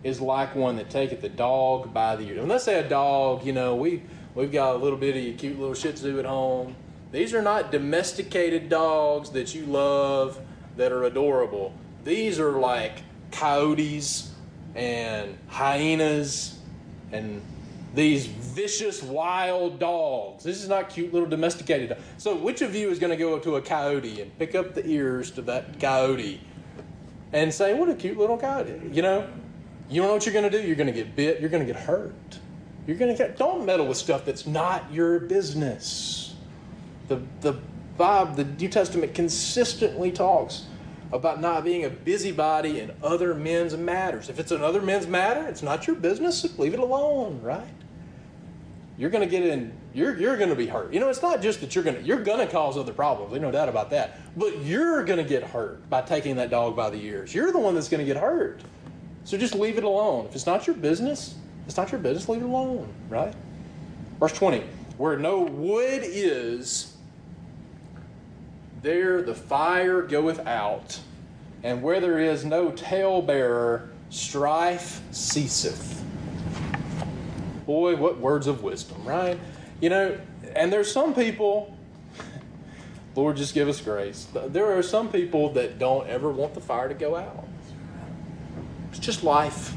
[0.04, 2.40] is like one that taketh the dog by the ear.
[2.40, 4.02] When let's say a dog, you know, we
[4.36, 6.76] we've got a little bitty cute little Shih Tzu at home.
[7.12, 10.40] These are not domesticated dogs that you love
[10.78, 11.74] that are adorable.
[12.04, 13.00] These are like
[13.32, 14.32] coyotes
[14.76, 16.58] and hyenas
[17.12, 17.42] and
[17.94, 20.44] these vicious wild dogs.
[20.44, 21.96] This is not cute little domesticated.
[22.18, 24.74] So, which of you is going to go up to a coyote and pick up
[24.74, 26.42] the ears to that coyote
[27.32, 28.90] and say, "What a cute little coyote"?
[28.92, 29.28] You know,
[29.90, 30.66] you don't know what you're going to do?
[30.66, 31.40] You're going to get bit.
[31.40, 32.40] You're going to get hurt.
[32.88, 33.38] You're going to get.
[33.38, 36.36] Don't meddle with stuff that's not your business.
[37.08, 37.58] The the
[37.98, 40.66] Bob, the New Testament consistently talks
[41.12, 44.30] about not being a busybody in other men's matters.
[44.30, 46.58] If it's another men's matter, it's not your business.
[46.58, 47.68] Leave it alone, right?
[48.98, 49.74] You're going to get in.
[49.94, 50.92] You're you're going to be hurt.
[50.92, 53.32] You know, it's not just that you're going to you're going to cause other problems.
[53.32, 54.20] There's no doubt about that.
[54.38, 57.34] But you're going to get hurt by taking that dog by the ears.
[57.34, 58.62] You're the one that's going to get hurt.
[59.24, 60.26] So just leave it alone.
[60.26, 61.36] If it's not your business,
[61.66, 62.28] it's not your business.
[62.30, 63.34] Leave it alone, right?
[64.20, 64.64] Verse 20.
[64.98, 66.96] Where no wood is,
[68.82, 71.00] there the fire goeth out,
[71.64, 76.04] and where there is no talebearer, strife ceaseth.
[77.66, 79.40] Boy, what words of wisdom, right?
[79.80, 80.20] You know,
[80.56, 81.76] and there's some people,
[83.16, 84.28] Lord, just give us grace.
[84.34, 87.48] There are some people that don't ever want the fire to go out.
[88.92, 89.74] It's just life.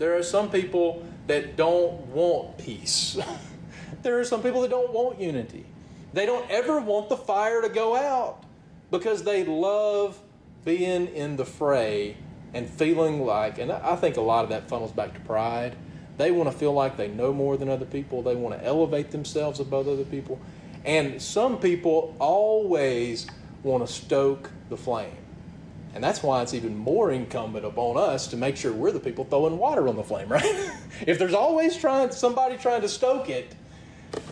[0.00, 3.18] There are some people that don't want peace.
[4.02, 5.66] there are some people that don't want unity.
[6.14, 8.42] They don't ever want the fire to go out
[8.90, 10.18] because they love
[10.64, 12.16] being in the fray
[12.54, 15.76] and feeling like, and I think a lot of that funnels back to pride.
[16.16, 18.22] They want to feel like they know more than other people.
[18.22, 20.40] They want to elevate themselves above other people.
[20.86, 23.26] And some people always
[23.62, 25.18] want to stoke the flame.
[25.94, 29.24] And that's why it's even more incumbent upon us to make sure we're the people
[29.24, 30.70] throwing water on the flame, right?
[31.06, 33.54] if there's always trying somebody trying to stoke it,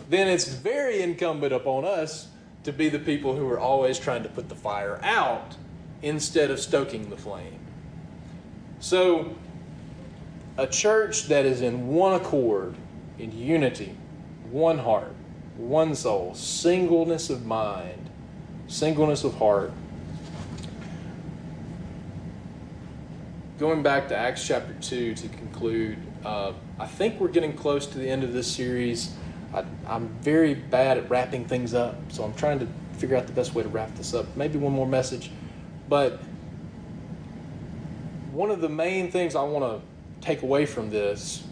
[0.09, 2.27] then it's very incumbent upon us
[2.63, 5.55] to be the people who are always trying to put the fire out
[6.01, 7.59] instead of stoking the flame.
[8.79, 9.35] So,
[10.57, 12.75] a church that is in one accord,
[13.17, 13.95] in unity,
[14.51, 15.13] one heart,
[15.57, 18.09] one soul, singleness of mind,
[18.67, 19.71] singleness of heart,
[23.59, 27.97] going back to Acts chapter 2 to conclude, uh, I think we're getting close to
[27.97, 29.13] the end of this series.
[29.53, 33.33] I, am very bad at wrapping things up, so I'm trying to figure out the
[33.33, 34.33] best way to wrap this up.
[34.37, 35.29] Maybe one more message.
[35.89, 36.21] But
[38.31, 41.43] one of the main things I want to take away from this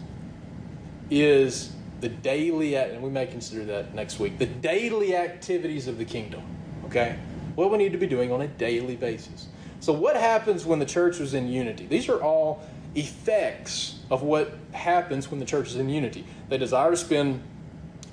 [1.10, 6.06] is the daily, and we may consider that next week, the daily activities of the
[6.06, 6.42] kingdom.
[6.86, 7.18] Okay?
[7.54, 9.48] What we need to be doing on a daily basis.
[9.80, 11.86] So, what happens when the church was in unity?
[11.86, 12.62] These are all
[12.94, 16.24] effects of what happens when the church is in unity.
[16.48, 17.42] They desire to spend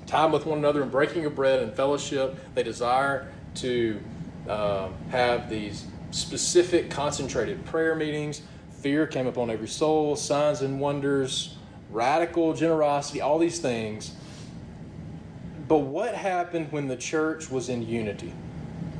[0.06, 2.38] time with one another in breaking of bread and fellowship.
[2.54, 4.00] They desire to
[4.48, 8.42] uh, have these specific, concentrated prayer meetings.
[8.80, 11.56] Fear came upon every soul, signs and wonders,
[11.90, 14.14] radical generosity, all these things.
[15.66, 18.32] But what happened when the church was in unity?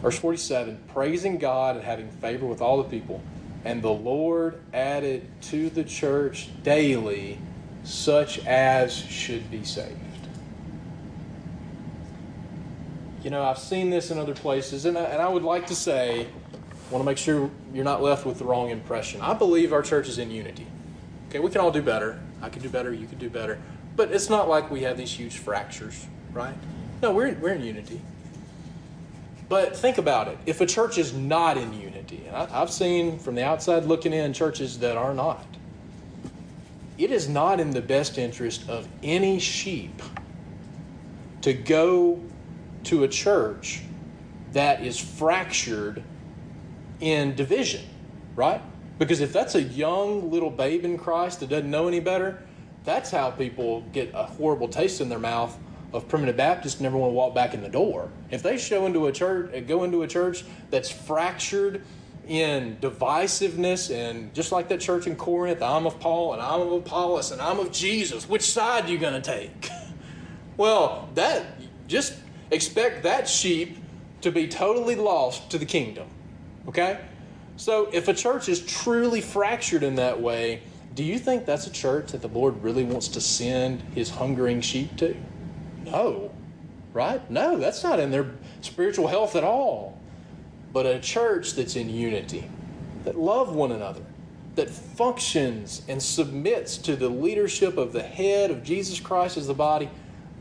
[0.02, 3.22] Verse 47 praising God and having favor with all the people.
[3.64, 7.38] And the Lord added to the church daily
[7.82, 9.96] such as should be saved.
[13.22, 15.74] You know, I've seen this in other places, and I, and I would like to
[15.74, 16.28] say,
[16.90, 19.20] want to make sure you're not left with the wrong impression.
[19.20, 20.66] I believe our church is in unity.
[21.28, 22.20] Okay, we can all do better.
[22.40, 23.58] I can do better, you can do better.
[23.96, 26.54] But it's not like we have these huge fractures, right?
[27.02, 28.00] No, we're, we're in unity.
[29.48, 30.38] But think about it.
[30.46, 34.12] If a church is not in unity, and I, have seen from the outside looking
[34.12, 35.46] in churches that are not,
[36.98, 40.02] it is not in the best interest of any sheep
[41.42, 42.20] to go
[42.84, 43.82] to a church
[44.52, 46.02] that is fractured
[47.00, 47.84] in division,
[48.34, 48.62] right?
[48.98, 52.42] Because if that's a young little babe in Christ that doesn't know any better,
[52.84, 55.56] that's how people get a horrible taste in their mouth
[55.92, 58.10] of primitive Baptists never want to walk back in the door.
[58.30, 61.82] If they show into a church, uh, go into a church that's fractured
[62.26, 66.72] in divisiveness, and just like that church in Corinth, I'm of Paul and I'm of
[66.72, 68.28] Apollos and I'm of Jesus.
[68.28, 69.70] Which side are you going to take?
[70.56, 71.46] well, that
[71.86, 72.14] just
[72.50, 73.78] expect that sheep
[74.22, 76.08] to be totally lost to the kingdom.
[76.68, 76.98] Okay?
[77.56, 80.62] So if a church is truly fractured in that way,
[80.94, 84.60] do you think that's a church that the Lord really wants to send his hungering
[84.60, 85.16] sheep to?
[85.86, 86.30] No.
[86.92, 87.28] Right?
[87.30, 88.30] No, that's not in their
[88.60, 89.98] spiritual health at all.
[90.72, 92.48] But a church that's in unity,
[93.04, 94.02] that love one another,
[94.56, 99.54] that functions and submits to the leadership of the head of Jesus Christ as the
[99.54, 99.90] body,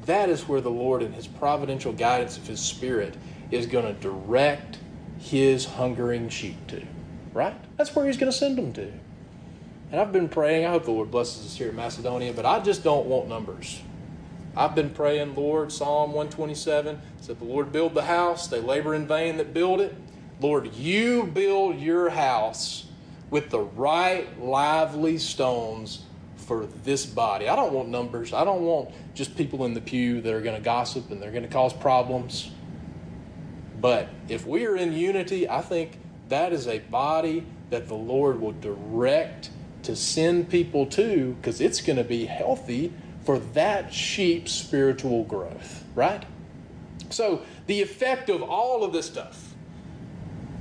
[0.06, 3.16] that is where the Lord and his providential guidance of his spirit
[3.52, 4.78] is going to direct
[5.20, 6.82] his hungering sheep to.
[7.34, 7.56] Right?
[7.78, 8.92] That's where he's going to send them to.
[9.92, 12.60] And I've been praying, I hope the Lord blesses us here in Macedonia, but I
[12.60, 13.82] just don't want numbers.
[14.58, 19.06] I've been praying, Lord, Psalm 127 said, The Lord build the house, they labor in
[19.08, 19.94] vain that build it.
[20.40, 22.86] Lord, you build your house
[23.30, 26.04] with the right, lively stones
[26.38, 27.50] for this body.
[27.50, 28.34] I don't want numbers.
[28.34, 31.32] I don't want just people in the pew that are going to gossip and they're
[31.32, 32.52] going to cause problems.
[33.82, 35.98] But if we are in unity, I think
[36.30, 39.50] that is a body that the Lord will direct
[39.84, 42.94] to send people to because it's going to be healthy
[43.26, 46.24] for that sheep's spiritual growth, right?
[47.10, 49.54] So, the effect of all of this stuff,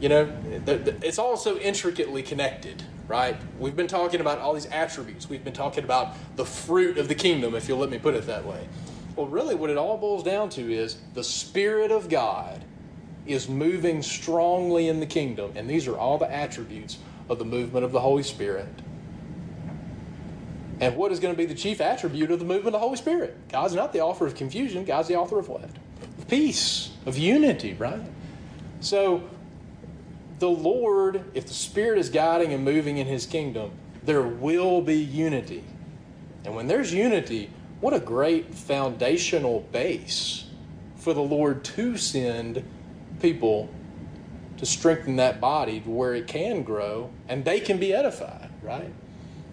[0.00, 0.32] you know,
[0.66, 3.36] it's all so intricately connected, right?
[3.58, 5.28] We've been talking about all these attributes.
[5.28, 8.26] We've been talking about the fruit of the kingdom, if you'll let me put it
[8.26, 8.66] that way.
[9.14, 12.64] Well, really, what it all boils down to is the Spirit of God
[13.26, 16.98] is moving strongly in the kingdom, and these are all the attributes
[17.28, 18.68] of the movement of the Holy Spirit.
[20.80, 22.96] And what is going to be the chief attribute of the movement of the Holy
[22.96, 23.36] Spirit?
[23.48, 25.70] God's not the author of confusion, God's the author of what?
[26.28, 28.00] Peace, of unity, right?
[28.80, 29.22] So,
[30.38, 33.70] the Lord, if the Spirit is guiding and moving in His kingdom,
[34.02, 35.64] there will be unity.
[36.44, 37.50] And when there's unity,
[37.80, 40.46] what a great foundational base
[40.96, 42.64] for the Lord to send
[43.20, 43.68] people
[44.56, 48.92] to strengthen that body to where it can grow and they can be edified, right?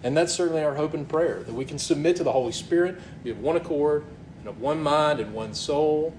[0.04, 3.00] And that's certainly our hope and prayer that we can submit to the Holy Spirit,
[3.24, 4.04] be of one accord,
[4.40, 6.14] and of one mind and one soul.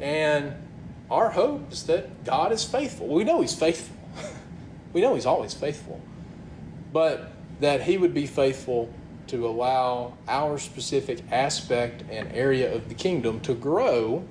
[0.00, 0.54] And
[1.10, 3.08] our hope is that God is faithful.
[3.08, 3.96] We know He's faithful,
[4.92, 6.00] we know He's always faithful.
[6.92, 8.92] But that He would be faithful
[9.28, 14.24] to allow our specific aspect and area of the kingdom to grow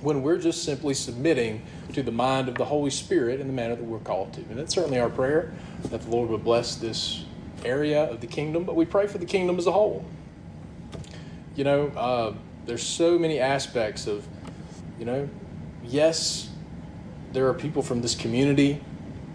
[0.00, 1.62] when we're just simply submitting
[1.92, 4.40] to the mind of the Holy Spirit in the manner that we're called to.
[4.42, 5.52] And that's certainly our prayer
[5.84, 7.24] that the Lord would bless this
[7.64, 10.04] area of the kingdom, but we pray for the kingdom as a whole.
[11.56, 12.34] You know, uh,
[12.66, 14.26] there's so many aspects of,
[14.98, 15.28] you know,
[15.84, 16.50] yes,
[17.32, 18.80] there are people from this community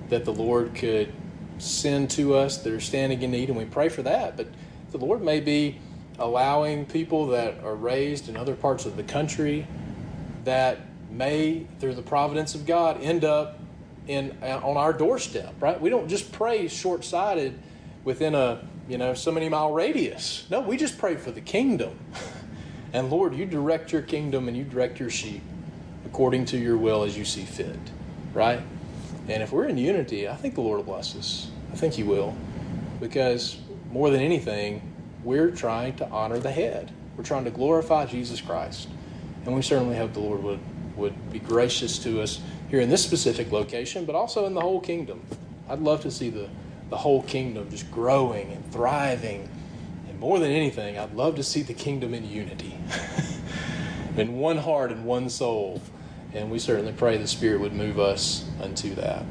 [0.09, 1.13] that the Lord could
[1.59, 4.37] send to us that are standing in need, and we pray for that.
[4.37, 4.47] But
[4.91, 5.79] the Lord may be
[6.17, 9.67] allowing people that are raised in other parts of the country
[10.45, 10.79] that
[11.11, 13.59] may, through the providence of God, end up
[14.07, 15.53] in on our doorstep.
[15.59, 15.79] Right?
[15.79, 17.59] We don't just pray short-sighted
[18.03, 20.45] within a you know so many mile radius.
[20.49, 21.99] No, we just pray for the kingdom.
[22.91, 25.43] And Lord, you direct your kingdom and you direct your sheep
[26.05, 27.77] according to your will as you see fit,
[28.33, 28.61] right?
[29.27, 31.51] And if we're in unity, I think the Lord will bless us.
[31.71, 32.35] I think He will.
[32.99, 33.57] Because
[33.91, 34.81] more than anything,
[35.23, 36.91] we're trying to honor the head.
[37.15, 38.89] We're trying to glorify Jesus Christ.
[39.45, 40.59] And we certainly hope the Lord would,
[40.95, 44.79] would be gracious to us here in this specific location, but also in the whole
[44.79, 45.21] kingdom.
[45.69, 46.49] I'd love to see the
[46.89, 49.49] the whole kingdom just growing and thriving.
[50.07, 52.77] And more than anything, I'd love to see the kingdom in unity,
[54.17, 55.81] in one heart and one soul.
[56.33, 59.23] And we certainly pray the Spirit would move us unto that.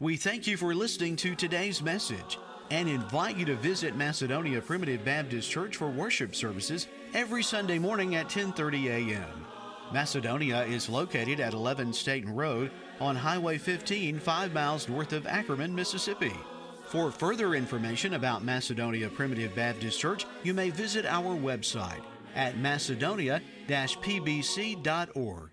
[0.00, 2.38] We thank you for listening to today's message
[2.70, 8.14] and invite you to visit Macedonia Primitive Baptist Church for worship services every Sunday morning
[8.14, 9.46] at 10:30 a.m.
[9.92, 15.74] Macedonia is located at 11 Staten Road on Highway 15, 5 miles north of Ackerman,
[15.74, 16.32] Mississippi.
[16.92, 22.02] For further information about Macedonia Primitive Baptist Church, you may visit our website
[22.34, 25.52] at macedonia-pbc.org.